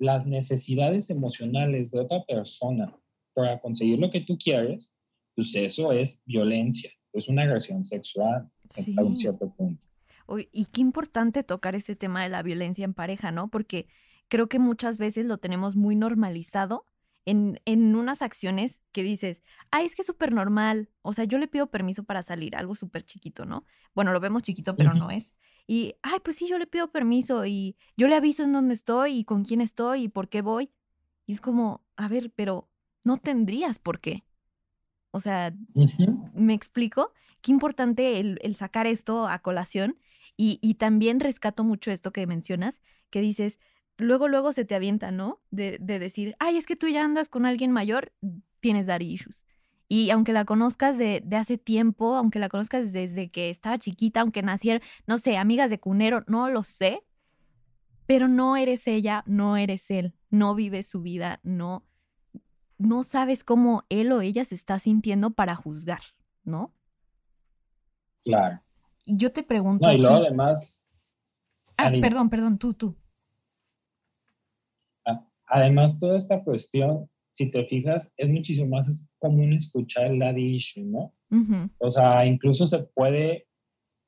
las 0.00 0.26
necesidades 0.26 1.08
emocionales 1.08 1.92
de 1.92 2.00
otra 2.00 2.24
persona 2.24 2.92
para 3.32 3.60
conseguir 3.60 4.00
lo 4.00 4.10
que 4.10 4.22
tú 4.22 4.36
quieres, 4.36 4.92
pues 5.36 5.54
eso 5.54 5.92
es 5.92 6.20
violencia, 6.24 6.90
es 7.12 7.28
una 7.28 7.42
agresión 7.42 7.84
sexual 7.84 8.50
hasta 8.76 9.04
un 9.04 9.16
cierto 9.16 9.54
punto. 9.54 9.86
Y 10.52 10.66
qué 10.66 10.80
importante 10.80 11.42
tocar 11.42 11.74
este 11.74 11.96
tema 11.96 12.22
de 12.22 12.28
la 12.28 12.42
violencia 12.42 12.84
en 12.84 12.94
pareja, 12.94 13.30
¿no? 13.30 13.48
Porque 13.48 13.88
creo 14.28 14.48
que 14.48 14.58
muchas 14.58 14.98
veces 14.98 15.26
lo 15.26 15.38
tenemos 15.38 15.76
muy 15.76 15.96
normalizado 15.96 16.84
en, 17.26 17.94
unas 17.94 18.22
acciones 18.22 18.80
que 18.92 19.02
dices, 19.02 19.42
ay, 19.70 19.86
es 19.86 19.94
que 19.94 20.02
es 20.02 20.06
súper 20.06 20.32
normal. 20.32 20.90
O 21.02 21.12
sea, 21.12 21.24
yo 21.24 21.38
le 21.38 21.48
pido 21.48 21.70
permiso 21.70 22.04
para 22.04 22.22
salir, 22.22 22.56
algo 22.56 22.74
súper 22.74 23.04
chiquito, 23.04 23.44
¿no? 23.44 23.64
Bueno, 23.94 24.12
lo 24.12 24.20
vemos 24.20 24.42
chiquito, 24.42 24.74
pero 24.76 24.94
no 24.94 25.10
es. 25.10 25.32
Y, 25.66 25.94
ay, 26.02 26.18
pues 26.24 26.36
sí, 26.36 26.48
yo 26.48 26.58
le 26.58 26.66
pido 26.66 26.90
permiso 26.90 27.46
y 27.46 27.76
yo 27.96 28.08
le 28.08 28.16
aviso 28.16 28.42
en 28.42 28.52
dónde 28.52 28.74
estoy 28.74 29.18
y 29.18 29.24
con 29.24 29.44
quién 29.44 29.60
estoy 29.60 30.04
y 30.04 30.08
por 30.08 30.28
qué 30.28 30.42
voy. 30.42 30.70
Y 31.26 31.32
es 31.32 31.40
como, 31.40 31.84
a 31.96 32.08
ver, 32.08 32.32
pero 32.34 32.68
no 33.04 33.18
tendrías 33.18 33.78
por 33.78 34.00
qué. 34.00 34.24
O 35.12 35.20
sea, 35.20 35.54
¿me 36.34 36.54
explico? 36.54 37.12
Qué 37.40 37.52
importante 37.52 38.20
el, 38.20 38.56
sacar 38.56 38.86
esto 38.86 39.26
a 39.26 39.38
colación. 39.40 39.98
Y, 40.42 40.74
también 40.76 41.20
rescato 41.20 41.64
mucho 41.64 41.90
esto 41.90 42.14
que 42.14 42.26
mencionas, 42.26 42.80
que 43.10 43.20
dices, 43.20 43.58
luego, 43.98 44.26
luego 44.26 44.54
se 44.54 44.64
te 44.64 44.74
avienta, 44.74 45.10
¿no? 45.10 45.42
De, 45.50 45.76
decir, 45.78 46.34
ay, 46.38 46.56
es 46.56 46.64
que 46.64 46.76
tú 46.76 46.88
ya 46.88 47.04
andas 47.04 47.28
con 47.28 47.44
alguien 47.44 47.72
mayor, 47.72 48.14
tienes 48.60 48.86
daddy 48.86 49.12
issues. 49.12 49.44
Y 49.86 50.08
aunque 50.08 50.32
la 50.32 50.46
conozcas 50.46 50.96
de, 50.96 51.22
hace 51.32 51.58
tiempo, 51.58 52.16
aunque 52.16 52.38
la 52.38 52.48
conozcas 52.48 52.90
desde 52.90 53.30
que 53.30 53.50
estaba 53.50 53.76
chiquita, 53.76 54.22
aunque 54.22 54.40
naciera, 54.40 54.80
no 55.06 55.18
sé, 55.18 55.36
amigas 55.36 55.68
de 55.68 55.78
cunero, 55.78 56.24
no 56.26 56.48
lo 56.48 56.64
sé, 56.64 57.02
pero 58.06 58.26
no 58.26 58.56
eres 58.56 58.88
ella, 58.88 59.22
no 59.26 59.58
eres 59.58 59.90
él, 59.90 60.14
no 60.30 60.54
vives 60.54 60.86
su 60.86 61.02
vida, 61.02 61.40
no, 61.42 61.84
no 62.78 63.04
sabes 63.04 63.44
cómo 63.44 63.84
él 63.90 64.10
o 64.10 64.22
ella 64.22 64.46
se 64.46 64.54
está 64.54 64.78
sintiendo 64.78 65.32
para 65.32 65.54
juzgar, 65.54 66.00
¿no? 66.44 66.72
Claro. 68.24 68.62
Yo 69.06 69.32
te 69.32 69.42
pregunto. 69.42 69.86
No, 69.86 69.92
y 69.92 69.98
luego 69.98 70.16
además. 70.16 70.84
Ah, 71.76 71.90
perdón, 72.00 72.28
perdón, 72.30 72.58
tú, 72.58 72.74
tú. 72.74 72.96
Además, 75.50 75.98
toda 75.98 76.16
esta 76.16 76.44
cuestión, 76.44 77.10
si 77.30 77.50
te 77.50 77.64
fijas, 77.64 78.12
es 78.16 78.28
muchísimo 78.28 78.76
más 78.76 79.04
común 79.18 79.52
escuchar 79.52 80.06
el 80.06 80.20
daddy 80.20 80.54
issue, 80.54 80.84
¿no? 80.84 81.12
O 81.78 81.90
sea, 81.90 82.24
incluso 82.24 82.66
se 82.66 82.78
puede, 82.78 83.46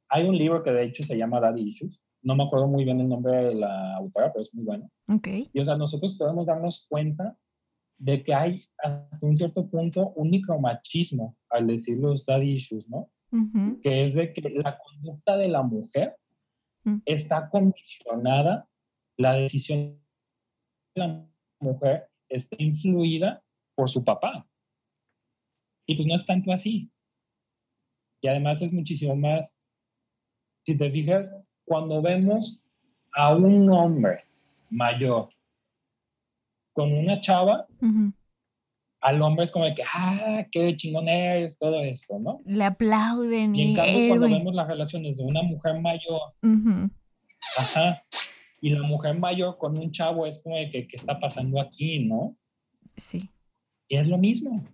hay 0.09 0.25
un 0.25 0.37
libro 0.37 0.63
que 0.63 0.71
de 0.71 0.85
hecho 0.85 1.03
se 1.03 1.17
llama 1.17 1.41
Daddy 1.41 1.63
Issues, 1.63 2.01
no 2.23 2.35
me 2.37 2.45
acuerdo 2.45 2.67
muy 2.67 2.85
bien 2.85 3.01
el 3.01 3.09
nombre 3.09 3.33
de 3.33 3.55
la 3.55 3.97
autora, 3.97 4.33
pero 4.33 4.43
es 4.43 4.55
muy 4.55 4.65
bueno. 4.65 4.91
Okay. 5.09 5.51
Y 5.53 5.61
o 5.61 5.65
sea, 5.65 5.77
nosotros 5.77 6.15
podemos 6.19 6.47
darnos 6.47 6.87
cuenta 6.89 7.37
de 7.99 8.23
que 8.23 8.35
hay 8.35 8.65
hasta 8.79 9.27
un 9.27 9.37
cierto 9.37 9.69
punto 9.69 10.13
un 10.17 10.31
micromachismo 10.31 11.37
al 11.51 11.67
decir 11.67 11.99
los 11.99 12.27
daddy 12.27 12.55
issues, 12.55 12.89
¿no? 12.89 13.11
Que 13.83 14.05
es 14.05 14.15
de 14.15 14.33
que 14.33 14.43
la 14.51 14.79
conducta 14.79 15.37
de 15.37 15.49
la 15.49 15.63
mujer 15.63 16.17
mm. 16.85 16.99
está 17.07 17.49
condicionada, 17.49 18.69
la 19.17 19.35
decisión 19.35 19.99
de 20.95 21.01
la 21.01 21.27
mujer 21.61 22.09
está 22.29 22.57
influida 22.59 23.43
por 23.75 23.89
su 23.89 24.05
papá. 24.05 24.47
Y 25.87 25.97
pues 25.97 26.07
no 26.07 26.15
es 26.15 26.27
tanto 26.27 26.53
así. 26.53 26.91
Y 28.21 28.29
además 28.29 28.63
es 28.63 28.73
muchísimo 28.73 29.17
más, 29.17 29.57
si 30.65 30.77
te 30.77 30.91
fijas, 30.91 31.35
cuando 31.65 32.01
vemos 32.03 32.63
a 33.15 33.35
un 33.35 33.71
hombre 33.71 34.27
mayor 34.71 35.31
con 36.73 36.93
una 36.93 37.21
chava, 37.21 37.67
al 39.03 39.21
hombre 39.21 39.45
es 39.45 39.51
como 39.51 39.65
de 39.65 39.75
que, 39.75 39.83
ah, 39.83 40.47
qué 40.51 40.77
chingón 40.77 41.09
eres, 41.09 41.59
todo 41.59 41.83
esto, 41.83 42.19
¿no? 42.19 42.41
Le 42.47 42.65
aplauden. 42.65 43.55
Y 43.55 43.71
en 43.71 43.75
cambio, 43.75 44.09
cuando 44.09 44.29
vemos 44.29 44.55
las 44.55 44.69
relaciones 44.69 45.17
de 45.17 45.25
una 45.25 45.43
mujer 45.43 45.81
mayor 45.81 46.21
Ajá. 47.57 48.05
Y 48.61 48.71
la 48.71 48.83
mujer 48.83 49.19
mayor 49.19 49.59
con 49.59 49.77
un 49.77 49.91
chavo 49.91 50.27
es 50.27 50.41
como 50.41 50.57
de 50.57 50.71
que, 50.71 50.87
¿qué 50.87 50.97
está 50.97 51.19
pasando 51.19 51.61
aquí, 51.61 52.05
no? 52.05 52.37
Sí. 52.97 53.29
Y 53.89 53.97
es 53.97 54.07
lo 54.07 54.19
mismo. 54.19 54.65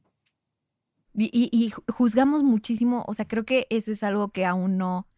Y, 1.14 1.72
juzgamos 1.88 2.44
muchísimo, 2.44 3.04
o 3.08 3.14
sea, 3.14 3.26
creo 3.26 3.44
que 3.44 3.66
eso 3.70 3.90
es 3.90 4.04
algo 4.04 4.28
que 4.28 4.44
aún 4.44 4.76
no, 4.76 5.08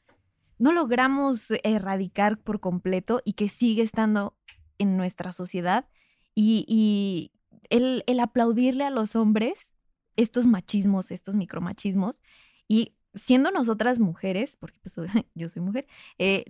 no 0.59 0.73
logramos 0.73 1.49
erradicar 1.63 2.39
por 2.39 2.61
completo 2.61 3.21
y 3.25 3.35
que 3.35 3.49
sigue 3.49 3.83
estando 3.83 4.35
en 4.79 4.97
nuestra 4.97 5.33
sociedad. 5.33 5.87
Y, 6.35 7.33
el, 7.71 8.05
el, 8.07 8.21
aplaudirle 8.21 8.85
a 8.85 8.91
los 8.91 9.17
hombres 9.17 9.71
estos 10.17 10.47
machismos, 10.47 11.11
estos 11.11 11.35
micromachismos, 11.35 12.21
y 12.69 12.95
siendo 13.15 13.51
nosotras 13.51 13.99
mujeres, 13.99 14.57
porque 14.57 14.79
pues, 14.83 14.97
yo 15.35 15.49
soy 15.49 15.63
mujer, 15.63 15.87
eh, 16.19 16.45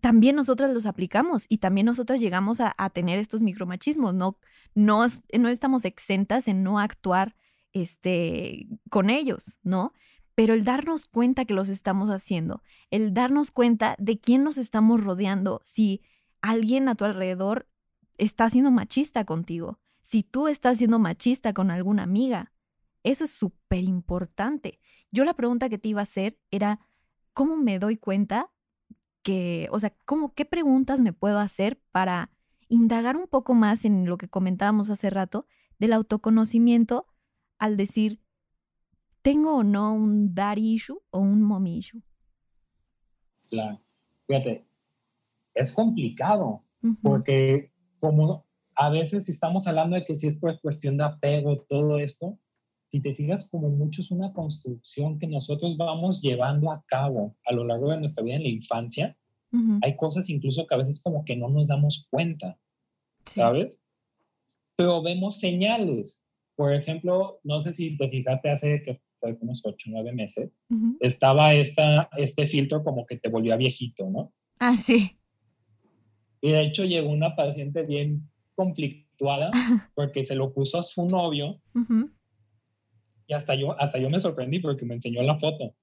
también 0.00 0.36
nosotras 0.36 0.70
los 0.72 0.86
aplicamos 0.86 1.46
y 1.48 1.58
también 1.58 1.86
nosotras 1.86 2.20
llegamos 2.20 2.60
a, 2.60 2.74
tener 2.90 3.18
estos 3.18 3.40
micromachismos. 3.40 4.14
No, 4.14 4.38
no, 4.74 5.06
no 5.38 5.48
estamos 5.48 5.84
exentas 5.84 6.46
en 6.46 6.62
no 6.62 6.78
actuar 6.78 7.34
este, 7.72 8.68
con 8.90 9.10
ellos, 9.10 9.58
¿no? 9.62 9.92
Pero 10.34 10.54
el 10.54 10.64
darnos 10.64 11.06
cuenta 11.06 11.44
que 11.44 11.54
los 11.54 11.68
estamos 11.68 12.10
haciendo, 12.10 12.62
el 12.90 13.12
darnos 13.12 13.50
cuenta 13.50 13.96
de 13.98 14.20
quién 14.20 14.44
nos 14.44 14.56
estamos 14.56 15.02
rodeando, 15.02 15.60
si 15.64 16.02
alguien 16.42 16.88
a 16.88 16.94
tu 16.94 17.04
alrededor 17.04 17.68
está 18.18 18.48
siendo 18.48 18.70
machista 18.70 19.24
contigo, 19.24 19.80
si 20.08 20.22
tú 20.22 20.48
estás 20.48 20.78
siendo 20.78 20.98
machista 20.98 21.52
con 21.52 21.70
alguna 21.70 22.02
amiga, 22.02 22.50
eso 23.02 23.24
es 23.24 23.30
súper 23.30 23.84
importante. 23.84 24.80
Yo 25.10 25.26
la 25.26 25.34
pregunta 25.34 25.68
que 25.68 25.76
te 25.76 25.88
iba 25.88 26.00
a 26.00 26.04
hacer 26.04 26.38
era, 26.50 26.80
¿cómo 27.34 27.58
me 27.58 27.78
doy 27.78 27.98
cuenta 27.98 28.50
que, 29.22 29.68
o 29.70 29.78
sea, 29.78 29.94
¿cómo, 30.06 30.32
qué 30.32 30.46
preguntas 30.46 30.98
me 30.98 31.12
puedo 31.12 31.38
hacer 31.38 31.78
para 31.92 32.30
indagar 32.68 33.18
un 33.18 33.26
poco 33.26 33.52
más 33.52 33.84
en 33.84 34.06
lo 34.06 34.16
que 34.16 34.30
comentábamos 34.30 34.88
hace 34.88 35.10
rato 35.10 35.46
del 35.78 35.92
autoconocimiento 35.92 37.06
al 37.58 37.76
decir, 37.76 38.22
¿tengo 39.20 39.56
o 39.56 39.62
no 39.62 39.92
un 39.92 40.34
daddy 40.34 40.72
issue 40.72 41.02
o 41.10 41.18
un 41.18 41.42
mommy 41.42 41.76
issue? 41.76 42.00
Claro, 43.50 43.78
fíjate, 44.26 44.66
es 45.52 45.70
complicado 45.70 46.64
porque 47.02 47.70
como 48.00 48.47
a 48.78 48.90
veces 48.90 49.28
estamos 49.28 49.66
hablando 49.66 49.96
de 49.96 50.04
que 50.04 50.16
si 50.16 50.28
es 50.28 50.36
por 50.36 50.60
cuestión 50.60 50.96
de 50.96 51.04
apego, 51.04 51.66
todo 51.68 51.98
esto, 51.98 52.38
si 52.86 53.02
te 53.02 53.12
fijas, 53.12 53.48
como 53.50 53.68
mucho 53.70 54.00
es 54.00 54.12
una 54.12 54.32
construcción 54.32 55.18
que 55.18 55.26
nosotros 55.26 55.76
vamos 55.76 56.22
llevando 56.22 56.70
a 56.70 56.84
cabo 56.86 57.36
a 57.44 57.52
lo 57.52 57.64
largo 57.64 57.90
de 57.90 57.98
nuestra 57.98 58.22
vida 58.22 58.36
en 58.36 58.44
la 58.44 58.48
infancia. 58.48 59.16
Hay 59.82 59.96
cosas 59.96 60.30
incluso 60.30 60.66
que 60.66 60.74
a 60.74 60.78
veces 60.78 61.00
como 61.00 61.24
que 61.24 61.34
no 61.34 61.48
nos 61.48 61.68
damos 61.68 62.06
cuenta, 62.08 62.58
¿sabes? 63.24 63.80
Pero 64.76 65.02
vemos 65.02 65.40
señales. 65.40 66.22
Por 66.54 66.72
ejemplo, 66.72 67.40
no 67.42 67.58
sé 67.60 67.72
si 67.72 67.96
te 67.96 68.08
fijaste 68.08 68.50
hace 68.50 68.82
que 68.84 69.00
fue 69.18 69.36
unos 69.40 69.60
8 69.64 69.90
o 69.90 69.92
9 69.92 70.12
meses, 70.12 70.52
estaba 71.00 71.52
esta, 71.54 72.08
este 72.16 72.46
filtro 72.46 72.84
como 72.84 73.06
que 73.06 73.16
te 73.16 73.28
volvía 73.28 73.56
viejito, 73.56 74.08
¿no? 74.08 74.32
Ah, 74.60 74.76
sí. 74.76 75.18
Y 76.40 76.50
de 76.52 76.62
hecho 76.62 76.84
llegó 76.84 77.10
una 77.10 77.34
paciente 77.34 77.82
bien 77.82 78.28
conflictuada 78.58 79.50
porque 79.94 80.26
se 80.26 80.34
lo 80.34 80.52
puso 80.52 80.78
a 80.78 80.82
su 80.82 81.06
novio 81.06 81.60
y 83.28 83.32
hasta 83.32 83.54
yo, 83.54 83.80
hasta 83.80 83.98
yo 83.98 84.10
me 84.10 84.18
sorprendí 84.18 84.58
porque 84.58 84.84
me 84.84 84.94
enseñó 84.94 85.22
la 85.22 85.38
foto. 85.38 85.76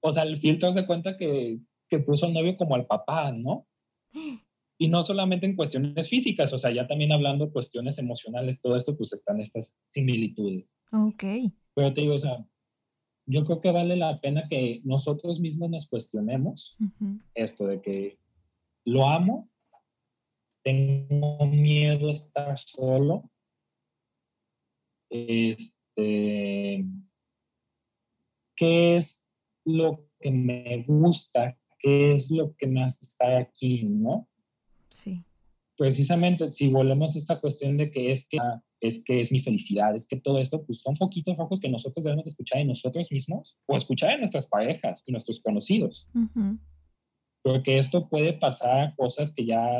O 0.00 0.12
sea, 0.12 0.24
el 0.24 0.38
filtro 0.38 0.74
se 0.74 0.84
cuenta 0.84 1.16
que, 1.16 1.58
que 1.88 2.00
puso 2.00 2.26
al 2.26 2.34
novio 2.34 2.56
como 2.58 2.74
al 2.74 2.86
papá, 2.86 3.32
¿no? 3.32 3.66
Y 4.78 4.88
no 4.88 5.02
solamente 5.02 5.46
en 5.46 5.56
cuestiones 5.56 6.06
físicas, 6.06 6.52
o 6.52 6.58
sea, 6.58 6.70
ya 6.70 6.86
también 6.86 7.10
hablando 7.10 7.50
cuestiones 7.50 7.96
emocionales, 7.98 8.60
todo 8.60 8.76
esto, 8.76 8.94
pues 8.94 9.10
están 9.14 9.40
estas 9.40 9.74
similitudes. 9.86 10.70
Ok. 10.92 11.24
Pero 11.72 11.94
te 11.94 12.02
digo, 12.02 12.12
o 12.12 12.18
sea, 12.18 12.44
yo 13.24 13.42
creo 13.46 13.62
que 13.62 13.70
vale 13.70 13.96
la 13.96 14.20
pena 14.20 14.46
que 14.50 14.82
nosotros 14.84 15.40
mismos 15.40 15.70
nos 15.70 15.88
cuestionemos 15.88 16.76
esto 17.32 17.66
de 17.66 17.80
que 17.80 18.18
lo 18.84 19.08
amo, 19.08 19.48
tengo 20.66 21.46
miedo 21.46 22.08
a 22.08 22.12
estar 22.12 22.58
solo, 22.58 23.30
este, 25.08 26.84
qué 28.56 28.96
es 28.96 29.24
lo 29.64 30.08
que 30.18 30.32
me 30.32 30.82
gusta, 30.82 31.56
qué 31.78 32.14
es 32.14 32.32
lo 32.32 32.56
que 32.56 32.66
me 32.66 32.82
hace 32.82 33.06
estar 33.06 33.32
aquí, 33.34 33.84
¿no? 33.84 34.28
Sí. 34.88 35.22
Precisamente, 35.76 36.52
si 36.52 36.68
volvemos 36.68 37.14
a 37.14 37.18
esta 37.18 37.40
cuestión 37.40 37.76
de 37.76 37.92
que 37.92 38.10
es 38.10 38.26
que 38.26 38.38
es 38.80 39.04
que 39.04 39.20
es 39.20 39.30
mi 39.30 39.38
felicidad, 39.38 39.94
es 39.94 40.08
que 40.08 40.16
todo 40.16 40.40
esto, 40.40 40.66
pues 40.66 40.80
son 40.80 40.96
foquitos 40.96 41.36
rojos 41.36 41.60
que 41.60 41.68
nosotros 41.68 42.04
debemos 42.04 42.26
escuchar 42.26 42.58
en 42.58 42.68
nosotros 42.68 43.12
mismos 43.12 43.56
o 43.66 43.76
escuchar 43.76 44.10
en 44.10 44.18
nuestras 44.18 44.46
parejas 44.46 45.04
y 45.06 45.12
nuestros 45.12 45.40
conocidos. 45.40 46.08
Porque 47.42 47.78
esto 47.78 48.08
puede 48.08 48.32
pasar 48.32 48.94
cosas 48.96 49.32
que 49.32 49.46
ya 49.46 49.78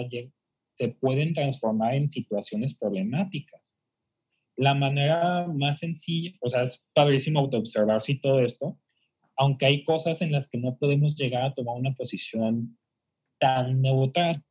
se 0.76 0.88
pueden 0.88 1.34
transformar 1.34 1.94
en 1.94 2.10
situaciones 2.10 2.76
problemáticas. 2.76 3.72
La 4.56 4.74
manera 4.74 5.46
más 5.48 5.78
sencilla, 5.78 6.32
o 6.40 6.48
sea, 6.48 6.62
es 6.62 6.84
padrísimo 6.94 7.40
autoobservarse 7.40 8.12
y 8.12 8.20
todo 8.20 8.40
esto, 8.40 8.78
aunque 9.36 9.66
hay 9.66 9.84
cosas 9.84 10.22
en 10.22 10.32
las 10.32 10.48
que 10.48 10.58
no 10.58 10.76
podemos 10.78 11.14
llegar 11.16 11.44
a 11.44 11.54
tomar 11.54 11.76
una 11.76 11.94
posición 11.94 12.78
tan 13.38 13.82
neutral 13.82 14.42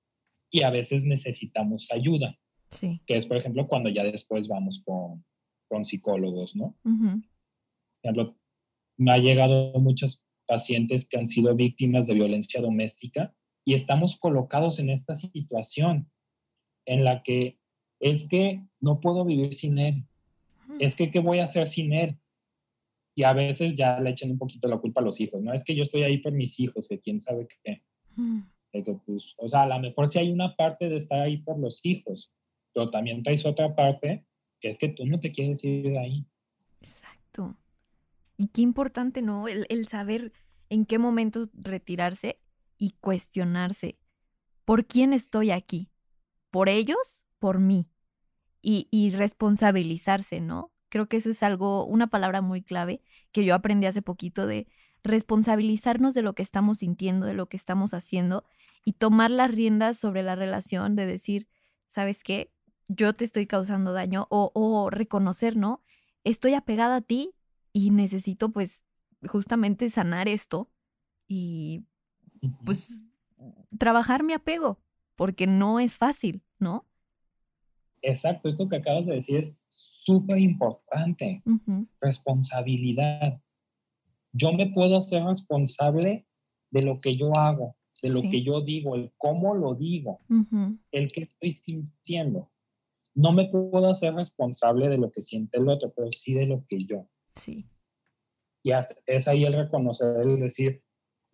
y 0.51 0.61
a 0.61 0.69
veces 0.69 1.03
necesitamos 1.03 1.91
ayuda. 1.91 2.37
Sí. 2.69 3.01
Que 3.07 3.17
es, 3.17 3.25
por 3.25 3.37
ejemplo, 3.37 3.67
cuando 3.67 3.89
ya 3.89 4.03
después 4.03 4.47
vamos 4.47 4.81
con, 4.85 5.25
con 5.67 5.85
psicólogos, 5.85 6.55
¿no? 6.55 6.75
Por 6.83 7.21
ejemplo, 8.03 8.37
me 8.97 9.11
ha 9.11 9.17
llegado 9.17 9.73
muchos 9.79 10.23
pacientes 10.47 11.07
que 11.07 11.17
han 11.17 11.27
sido 11.27 11.55
víctimas 11.55 12.05
de 12.05 12.13
violencia 12.13 12.61
doméstica 12.61 13.33
y 13.65 13.73
estamos 13.73 14.17
colocados 14.17 14.77
en 14.77 14.89
esta 14.89 15.15
situación 15.15 16.11
en 16.85 17.03
la 17.03 17.23
que 17.23 17.57
es 17.99 18.27
que 18.27 18.63
no 18.79 18.99
puedo 18.99 19.25
vivir 19.25 19.53
sin 19.53 19.77
él, 19.77 20.05
es 20.79 20.95
que 20.95 21.11
qué 21.11 21.19
voy 21.19 21.39
a 21.39 21.45
hacer 21.45 21.67
sin 21.67 21.93
él, 21.93 22.17
y 23.15 23.23
a 23.23 23.33
veces 23.33 23.75
ya 23.75 23.99
le 23.99 24.09
echan 24.09 24.31
un 24.31 24.37
poquito 24.37 24.67
la 24.67 24.77
culpa 24.77 24.99
a 24.99 25.03
los 25.03 25.19
hijos, 25.21 25.41
¿no? 25.41 25.53
Es 25.53 25.63
que 25.63 25.73
yo 25.73 25.83
estoy 25.83 26.03
ahí 26.03 26.17
por 26.17 26.33
mis 26.33 26.59
hijos, 26.59 26.87
que 26.87 26.99
quién 26.99 27.21
sabe 27.21 27.47
qué. 27.63 27.81
Mm. 28.15 28.41
Pues, 29.05 29.35
o 29.37 29.47
sea, 29.47 29.63
a 29.63 29.67
lo 29.67 29.79
mejor 29.79 30.09
sí 30.09 30.19
hay 30.19 30.31
una 30.31 30.53
parte 30.55 30.89
de 30.89 30.97
estar 30.97 31.21
ahí 31.21 31.37
por 31.37 31.57
los 31.57 31.79
hijos, 31.83 32.33
pero 32.73 32.89
también 32.89 33.23
traes 33.23 33.45
otra 33.45 33.73
parte 33.73 34.25
que 34.59 34.67
es 34.67 34.77
que 34.77 34.89
tú 34.89 35.05
no 35.05 35.19
te 35.19 35.31
quieres 35.31 35.63
ir 35.63 35.83
de 35.83 35.97
ahí. 35.97 36.25
Exacto. 36.81 37.55
Y 38.37 38.47
qué 38.47 38.61
importante, 38.61 39.21
¿no? 39.21 39.47
El, 39.47 39.65
el 39.69 39.87
saber 39.87 40.33
en 40.69 40.85
qué 40.85 40.99
momento 40.99 41.47
retirarse 41.53 42.37
y 42.77 42.91
cuestionarse. 42.99 43.97
¿Por 44.65 44.85
quién 44.87 45.13
estoy 45.13 45.51
aquí? 45.51 45.89
¿Por 46.55 46.69
ellos? 46.69 47.25
¿Por 47.37 47.59
mí? 47.59 47.89
Y, 48.61 48.87
y 48.89 49.09
responsabilizarse, 49.09 50.39
¿no? 50.39 50.71
Creo 50.87 51.09
que 51.09 51.17
eso 51.17 51.29
es 51.29 51.43
algo, 51.43 51.85
una 51.85 52.07
palabra 52.07 52.39
muy 52.39 52.61
clave 52.61 53.01
que 53.33 53.43
yo 53.43 53.55
aprendí 53.55 53.87
hace 53.87 54.01
poquito 54.01 54.47
de 54.47 54.65
responsabilizarnos 55.03 56.13
de 56.13 56.21
lo 56.21 56.33
que 56.33 56.43
estamos 56.43 56.77
sintiendo, 56.77 57.25
de 57.25 57.33
lo 57.33 57.49
que 57.49 57.57
estamos 57.57 57.93
haciendo 57.93 58.45
y 58.85 58.93
tomar 58.93 59.31
las 59.31 59.53
riendas 59.53 59.99
sobre 59.99 60.23
la 60.23 60.37
relación 60.37 60.95
de 60.95 61.05
decir, 61.05 61.49
¿sabes 61.89 62.23
qué? 62.23 62.53
Yo 62.87 63.11
te 63.11 63.25
estoy 63.25 63.47
causando 63.47 63.91
daño 63.91 64.25
o, 64.29 64.49
o 64.53 64.89
reconocer, 64.89 65.57
¿no? 65.57 65.83
Estoy 66.23 66.53
apegada 66.53 66.95
a 66.95 67.01
ti 67.01 67.35
y 67.73 67.89
necesito 67.89 68.53
pues 68.53 68.81
justamente 69.27 69.89
sanar 69.89 70.29
esto 70.29 70.71
y 71.27 71.83
pues 72.63 73.03
trabajar 73.77 74.23
mi 74.23 74.31
apego, 74.31 74.79
porque 75.15 75.47
no 75.47 75.79
es 75.79 75.95
fácil, 75.95 76.41
¿no? 76.59 76.85
Exacto, 78.01 78.49
esto 78.49 78.69
que 78.69 78.77
acabas 78.77 79.05
de 79.05 79.15
decir 79.15 79.37
es 79.37 79.57
súper 80.03 80.37
importante. 80.37 81.41
Responsabilidad. 81.99 83.41
Yo 84.31 84.53
me 84.53 84.67
puedo 84.67 84.97
hacer 84.97 85.23
responsable 85.23 86.27
de 86.69 86.83
lo 86.83 86.99
que 86.99 87.15
yo 87.15 87.35
hago, 87.37 87.75
de 88.01 88.11
lo 88.11 88.21
que 88.21 88.43
yo 88.43 88.61
digo, 88.61 88.95
el 88.95 89.11
cómo 89.17 89.55
lo 89.55 89.73
digo, 89.73 90.19
el 90.91 91.11
que 91.11 91.23
estoy 91.23 91.51
sintiendo. 91.51 92.51
No 93.15 93.31
me 93.31 93.45
puedo 93.45 93.89
hacer 93.89 94.13
responsable 94.13 94.89
de 94.89 94.97
lo 94.97 95.11
que 95.11 95.21
siente 95.21 95.57
el 95.57 95.69
otro, 95.69 95.91
pero 95.95 96.11
sí 96.11 96.33
de 96.33 96.45
lo 96.45 96.65
que 96.67 96.83
yo. 96.83 97.07
Sí. 97.33 97.65
Y 98.61 98.71
es, 99.07 99.27
ahí 99.27 99.45
el 99.45 99.53
reconocer, 99.53 100.21
el 100.21 100.39
decir, 100.39 100.83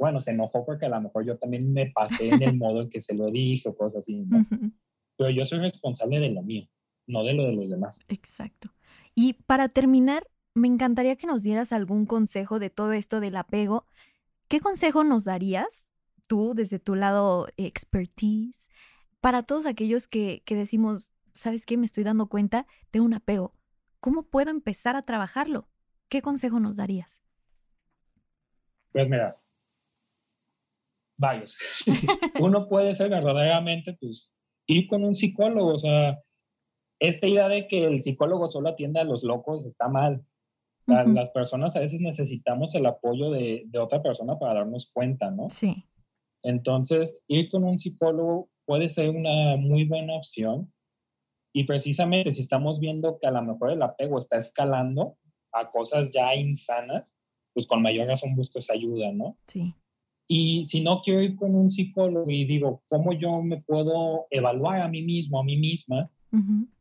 bueno, 0.02 0.20
se 0.20 0.32
enojó 0.32 0.66
porque 0.66 0.88
a 0.88 0.90
lo 0.90 1.00
mejor 1.00 1.26
yo 1.26 1.38
también 1.38 1.72
me 1.72 1.92
pasé 1.92 2.30
en 2.30 2.42
el 2.42 2.58
modo 2.58 2.82
en 2.82 2.90
que 2.90 3.02
se 3.02 3.16
lo 3.16 3.32
dije 3.32 3.70
o 3.70 3.76
cosas 3.76 4.00
así, 4.00 4.26
Pero 5.18 5.30
yo 5.30 5.46
soy 5.46 5.60
responsable 5.60 6.20
de 6.20 6.32
lo 6.32 6.42
mío 6.42 6.68
no 7.08 7.24
de 7.24 7.34
lo 7.34 7.46
de 7.46 7.54
los 7.54 7.70
demás. 7.70 8.00
Exacto. 8.08 8.70
Y 9.14 9.34
para 9.34 9.70
terminar, 9.70 10.24
me 10.54 10.68
encantaría 10.68 11.16
que 11.16 11.28
nos 11.28 11.44
dieras 11.44 11.72
algún 11.72 12.06
consejo 12.06 12.60
de 12.60 12.70
todo 12.70 12.94
esto 12.94 13.20
del 13.20 13.36
apego. 13.36 13.86
¿Qué 14.48 14.60
consejo 14.60 15.04
nos 15.04 15.26
darías 15.26 15.92
tú, 16.28 16.54
desde 16.56 16.80
tu 16.80 16.96
lado 16.96 17.48
expertise, 17.58 18.70
para 19.20 19.44
todos 19.44 19.66
aquellos 19.66 20.08
que, 20.08 20.42
que 20.46 20.56
decimos, 20.56 21.12
¿sabes 21.34 21.66
qué? 21.66 21.78
Me 21.78 21.86
estoy 21.86 22.04
dando 22.04 22.28
cuenta 22.28 22.66
de 22.92 23.02
un 23.02 23.14
apego. 23.14 23.54
¿Cómo 24.00 24.24
puedo 24.24 24.50
empezar 24.50 24.96
a 24.96 25.04
trabajarlo? 25.04 25.68
¿Qué 26.10 26.22
consejo 26.22 26.60
nos 26.60 26.78
darías? 26.78 27.22
Pues 28.92 29.08
mira, 29.08 29.41
varios. 31.22 31.56
Uno 32.42 32.68
puede 32.68 32.94
ser 32.96 33.10
verdaderamente, 33.10 33.96
pues, 34.02 34.30
ir 34.68 34.88
con 34.88 35.06
un 35.06 35.16
psicólogo. 35.16 35.76
O 35.76 35.80
sea, 35.80 36.20
esta 37.00 37.28
idea 37.28 37.48
de 37.48 37.68
que 37.70 37.86
el 37.86 38.02
psicólogo 38.02 38.50
solo 38.50 38.70
atiende 38.70 39.00
a 39.00 39.06
los 39.06 39.24
locos 39.24 39.66
está 39.66 39.88
mal. 39.88 40.26
Las 40.88 41.30
personas 41.30 41.74
a 41.78 41.80
veces 41.80 42.02
necesitamos 42.02 42.76
el 42.76 42.86
apoyo 42.86 43.32
de, 43.32 43.64
de, 43.68 43.80
otra 43.80 44.04
persona 44.04 44.38
para 44.38 44.56
darnos 44.56 44.92
cuenta, 44.92 45.32
¿no? 45.32 45.50
Sí. 45.50 45.86
Entonces, 46.44 47.22
ir 47.28 47.50
con 47.50 47.64
un 47.64 47.80
psicólogo 47.80 48.50
puede 48.66 48.90
ser 48.90 49.10
una 49.10 49.56
muy 49.56 49.86
buena 49.86 50.16
opción. 50.16 50.74
Y 51.54 51.64
precisamente 51.64 52.34
si 52.34 52.42
estamos 52.42 52.80
viendo 52.80 53.20
que 53.20 53.28
a 53.28 53.32
lo 53.32 53.42
mejor 53.42 53.72
el 53.72 53.82
apego 53.82 54.18
está 54.18 54.38
escalando 54.38 55.18
a 55.54 55.70
cosas 55.70 56.12
ya 56.12 56.36
insanas, 56.36 57.14
pues 57.54 57.68
con 57.68 57.82
mayor 57.82 58.08
razón 58.08 58.36
busco 58.36 58.60
esa 58.60 58.74
ayuda, 58.74 59.12
¿no? 59.12 59.38
Sí. 59.48 59.74
Y 60.34 60.64
si 60.64 60.80
no 60.80 61.02
quiero 61.02 61.22
ir 61.22 61.36
con 61.36 61.54
un 61.54 61.70
psicólogo 61.70 62.32
y 62.32 62.46
digo, 62.46 62.82
¿cómo 62.88 63.12
yo 63.12 63.42
me 63.42 63.62
puedo 63.64 64.28
evaluar 64.30 64.82
a 64.82 64.88
mí 64.88 65.02
mismo, 65.02 65.42
a 65.42 65.44
mí 65.44 65.58
misma? 65.58 66.10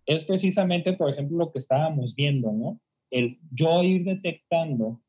Es 0.07 0.23
precisamente, 0.23 0.93
por 0.93 1.11
ejemplo, 1.11 1.37
lo 1.37 1.51
que 1.51 1.59
estábamos 1.59 2.15
viendo, 2.15 2.53
¿no? 2.53 2.81
El 3.11 3.41
yo 3.51 3.83
ir 3.83 4.05
detectando 4.05 5.03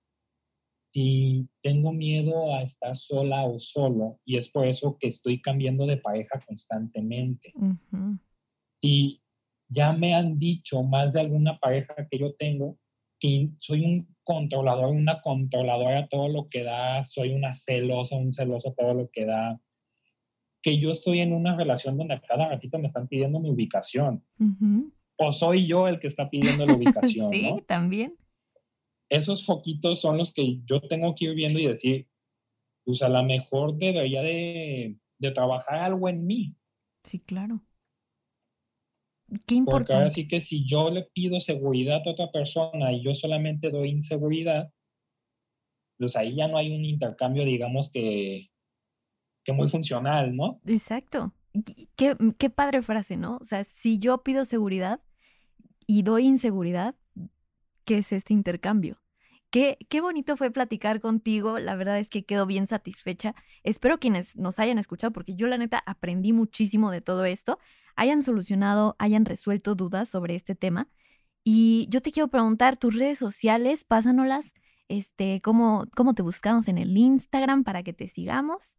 si 0.92 1.48
tengo 1.62 1.94
miedo 1.94 2.56
a 2.56 2.64
estar 2.64 2.98
sola 2.98 3.46
o 3.46 3.60
solo 3.60 4.20
y 4.26 4.38
es 4.38 4.50
por 4.50 4.66
eso 4.68 4.98
que 5.00 5.10
estoy 5.10 5.39
cambiando 5.39 5.86
de 5.86 5.98
pareja 5.98 6.44
constantemente. 6.44 7.54
Si 8.82 9.22
ya 9.70 9.94
me 9.94 10.16
han 10.16 10.39
dicho 10.39 10.82
más 10.82 11.14
de 11.14 11.20
alguna 11.20 11.60
pareja 11.60 12.08
que 12.10 12.18
yo 12.18 12.34
tengo 12.34 12.80
que 13.22 13.50
soy 13.60 13.86
un 13.86 14.16
controlador, 14.24 14.88
una 14.88 15.22
controladora 15.22 16.08
todo 16.08 16.28
lo 16.28 16.50
que 16.50 16.64
da, 16.64 17.06
soy 17.06 17.34
una 17.34 17.54
celosa, 17.54 18.18
un 18.18 18.34
celoso 18.34 18.74
todo 18.74 18.96
lo 18.96 19.10
que 19.12 19.26
da, 19.26 19.62
que 20.64 20.80
yo 20.80 20.90
estoy 20.92 21.20
en 21.20 21.32
una 21.32 21.56
relación 21.56 21.98
donde 21.98 22.20
cada 22.28 22.50
ratito 22.50 22.80
me 22.80 22.88
están 22.88 23.08
pidiendo 23.08 23.40
mi 23.40 23.52
ubicación. 23.52 24.24
O 25.18 25.32
soy 25.32 25.68
yo 25.68 25.88
el 25.88 26.00
que 26.00 26.08
está 26.08 26.30
pidiendo 26.30 26.66
la 26.66 26.74
ubicación. 26.76 27.32
sí, 27.32 27.54
también. 27.68 28.16
Esos 29.08 29.46
foquitos 29.46 30.02
son 30.02 30.18
los 30.18 30.34
que 30.34 30.62
yo 30.66 30.82
tengo 30.82 31.14
que 31.14 31.26
ir 31.26 31.36
viendo 31.36 31.60
y 31.60 31.68
decir, 31.68 32.08
pues 32.84 33.04
a 33.04 33.10
lo 33.10 33.22
mejor 33.24 33.78
debería 33.78 34.24
de, 34.24 34.96
de 35.20 35.32
trabajar 35.32 35.80
algo 35.80 36.10
en 36.10 36.26
mí. 36.26 36.56
Sí, 37.04 37.20
claro. 37.20 37.62
Qué 39.46 39.56
importante. 39.56 39.86
Porque 39.86 39.94
ahora 39.94 40.10
sí 40.10 40.28
que 40.28 40.42
si 40.42 40.68
yo 40.68 40.90
le 40.90 41.04
pido 41.14 41.40
seguridad 41.40 42.02
a 42.06 42.10
otra 42.10 42.32
persona 42.32 42.92
y 42.92 43.04
yo 43.04 43.14
solamente 43.16 43.70
doy 43.70 43.90
inseguridad, 43.90 44.72
pues 45.98 46.16
ahí 46.16 46.36
ya 46.36 46.48
no 46.48 46.58
hay 46.58 46.76
un 46.76 46.84
intercambio, 46.84 47.46
digamos, 47.46 47.90
que, 47.92 48.50
que 49.46 49.54
muy 49.54 49.70
funcional, 49.70 50.36
¿no? 50.36 50.60
Exacto. 50.66 51.34
Qué, 51.96 52.18
qué 52.38 52.50
padre 52.50 52.82
frase, 52.82 53.18
¿no? 53.18 53.38
O 53.38 53.44
sea, 53.44 53.64
si 53.64 54.00
yo 54.00 54.24
pido 54.24 54.44
seguridad 54.44 55.02
y 55.88 56.04
doy 56.04 56.26
inseguridad, 56.26 56.96
¿qué 57.86 58.00
es 58.00 58.12
este 58.12 58.34
intercambio? 58.34 59.02
Qué, 59.50 59.78
qué, 59.90 60.02
bonito 60.02 60.38
fue 60.38 60.52
platicar 60.52 61.02
contigo. 61.02 61.60
La 61.60 61.76
verdad 61.76 62.00
es 62.00 62.10
que 62.10 62.24
quedo 62.24 62.46
bien 62.46 62.68
satisfecha. 62.68 63.36
Espero 63.64 64.00
quienes 64.00 64.38
nos 64.38 64.60
hayan 64.60 64.78
escuchado, 64.78 65.12
porque 65.12 65.36
yo 65.36 65.48
la 65.48 65.58
neta 65.58 65.84
aprendí 65.86 66.34
muchísimo 66.34 66.90
de 66.90 67.02
todo 67.02 67.26
esto 67.26 67.60
hayan 67.96 68.22
solucionado, 68.22 68.96
hayan 69.00 69.26
resuelto 69.26 69.76
dudas 69.76 70.10
sobre 70.10 70.36
este 70.36 70.56
tema. 70.56 70.88
Y 71.44 71.88
yo 71.89 72.02
te 72.02 72.12
quiero 72.12 72.28
preguntar, 72.28 72.78
tus 72.78 72.96
redes 72.96 73.18
sociales, 73.18 73.84
pásanoslas, 73.84 74.54
este, 74.88 75.42
¿cómo, 75.42 75.86
cómo 75.96 76.14
te 76.14 76.22
buscamos 76.22 76.68
en 76.68 76.78
el 76.78 76.96
Instagram 76.96 77.64
para 77.64 77.84
que 77.84 77.94
te 77.94 78.08
sigamos? 78.08 78.76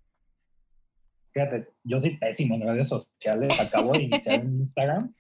Fíjate, 1.33 1.73
yo 1.83 1.99
soy 1.99 2.19
pésimo 2.19 2.57
en 2.57 2.63
redes 2.63 2.89
sociales, 2.89 3.59
acabo 3.59 3.93
de 3.93 4.03
iniciar 4.03 4.41
en 4.41 4.55
Instagram. 4.59 5.15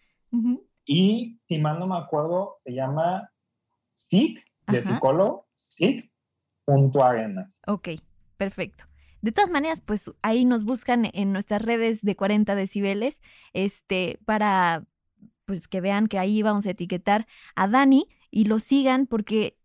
Y 0.84 1.40
si 1.46 1.58
mal 1.58 1.78
no 1.78 1.86
me 1.86 1.96
acuerdo, 1.96 2.58
se 2.64 2.72
llama 2.72 3.30
SIC, 4.08 4.44
de 4.68 4.82
psicólogo, 4.82 5.46
SIC.arenas. 5.54 7.56
Ok, 7.66 7.88
perfecto. 8.36 8.84
De 9.22 9.32
todas 9.32 9.50
maneras, 9.50 9.80
pues 9.80 10.10
ahí 10.20 10.44
nos 10.44 10.64
buscan 10.64 11.08
en 11.12 11.32
nuestras 11.32 11.62
redes 11.62 12.02
de 12.02 12.16
40 12.16 12.54
decibeles, 12.54 13.20
este, 13.52 14.18
para 14.24 14.84
pues 15.44 15.68
que 15.68 15.80
vean 15.80 16.06
que 16.06 16.18
ahí 16.18 16.42
vamos 16.42 16.66
a 16.66 16.70
etiquetar 16.70 17.26
a 17.54 17.68
Dani 17.68 18.08
y 18.30 18.44
lo 18.44 18.58
sigan 18.58 19.06
porque 19.06 19.56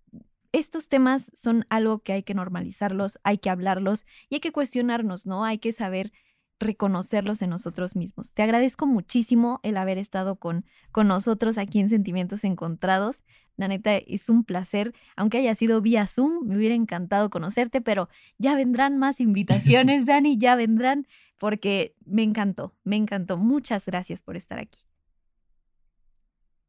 estos 0.52 0.90
temas 0.90 1.32
son 1.34 1.66
algo 1.70 2.00
que 2.00 2.14
hay 2.14 2.24
que 2.24 2.34
normalizarlos, 2.34 3.20
hay 3.24 3.38
que 3.38 3.50
hablarlos 3.50 4.06
y 4.30 4.36
hay 4.36 4.42
que 4.42 4.52
cuestionarnos, 4.52 5.26
¿no? 5.26 5.44
Hay 5.44 5.60
que 5.60 5.74
saber 5.74 6.12
reconocerlos 6.60 7.42
en 7.42 7.52
nosotros 7.52 7.96
mismos. 7.96 8.34
Te 8.34 8.44
agradezco 8.44 8.88
muchísimo 8.88 9.60
el 9.64 9.78
haber 9.78 9.98
estado 9.98 10.38
con, 10.38 10.66
con 10.92 11.08
nosotros 11.08 11.58
aquí 11.58 11.80
en 11.80 11.90
Sentimientos 11.90 12.44
Encontrados. 12.44 13.24
La 13.58 13.68
neta 13.68 13.98
es 13.98 14.30
un 14.30 14.44
placer, 14.44 14.94
aunque 15.16 15.40
haya 15.40 15.56
sido 15.56 15.82
vía 15.82 16.08
Zoom, 16.08 16.48
me 16.48 16.56
hubiera 16.56 16.76
encantado 16.76 17.30
conocerte, 17.30 17.82
pero 17.82 18.08
ya 18.38 18.56
vendrán 18.56 18.98
más 18.98 19.20
invitaciones, 19.20 20.06
Dani, 20.06 20.38
ya 20.38 20.56
vendrán, 20.56 21.08
porque 21.38 21.96
me 22.06 22.24
encantó, 22.24 22.74
me 22.84 22.96
encantó. 22.96 23.38
Muchas 23.38 23.86
gracias 23.86 24.22
por 24.22 24.38
estar 24.38 24.60
aquí. 24.60 24.80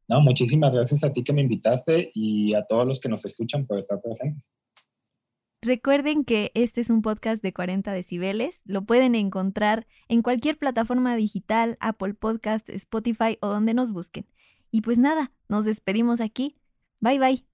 No, 0.07 0.21
muchísimas 0.21 0.73
gracias 0.73 1.03
a 1.03 1.13
ti 1.13 1.23
que 1.23 1.33
me 1.33 1.41
invitaste 1.41 2.11
y 2.15 2.55
a 2.55 2.65
todos 2.65 2.87
los 2.87 2.99
que 2.99 3.09
nos 3.09 3.23
escuchan 3.25 3.67
por 3.67 3.77
estar 3.77 4.01
presentes. 4.01 4.49
Recuerden 5.61 6.23
que 6.23 6.51
este 6.55 6.81
es 6.81 6.89
un 6.89 7.01
podcast 7.01 7.43
de 7.43 7.53
40 7.53 7.91
decibeles. 7.91 8.61
Lo 8.63 8.85
pueden 8.85 9.13
encontrar 9.13 9.85
en 10.07 10.21
cualquier 10.21 10.57
plataforma 10.57 11.15
digital, 11.15 11.77
Apple 11.79 12.13
Podcast, 12.13 12.69
Spotify 12.69 13.37
o 13.41 13.49
donde 13.49 13.73
nos 13.73 13.91
busquen. 13.91 14.25
Y 14.71 14.81
pues 14.81 14.97
nada, 14.97 15.31
nos 15.49 15.65
despedimos 15.65 16.21
aquí. 16.21 16.55
Bye 17.01 17.17
bye. 17.19 17.48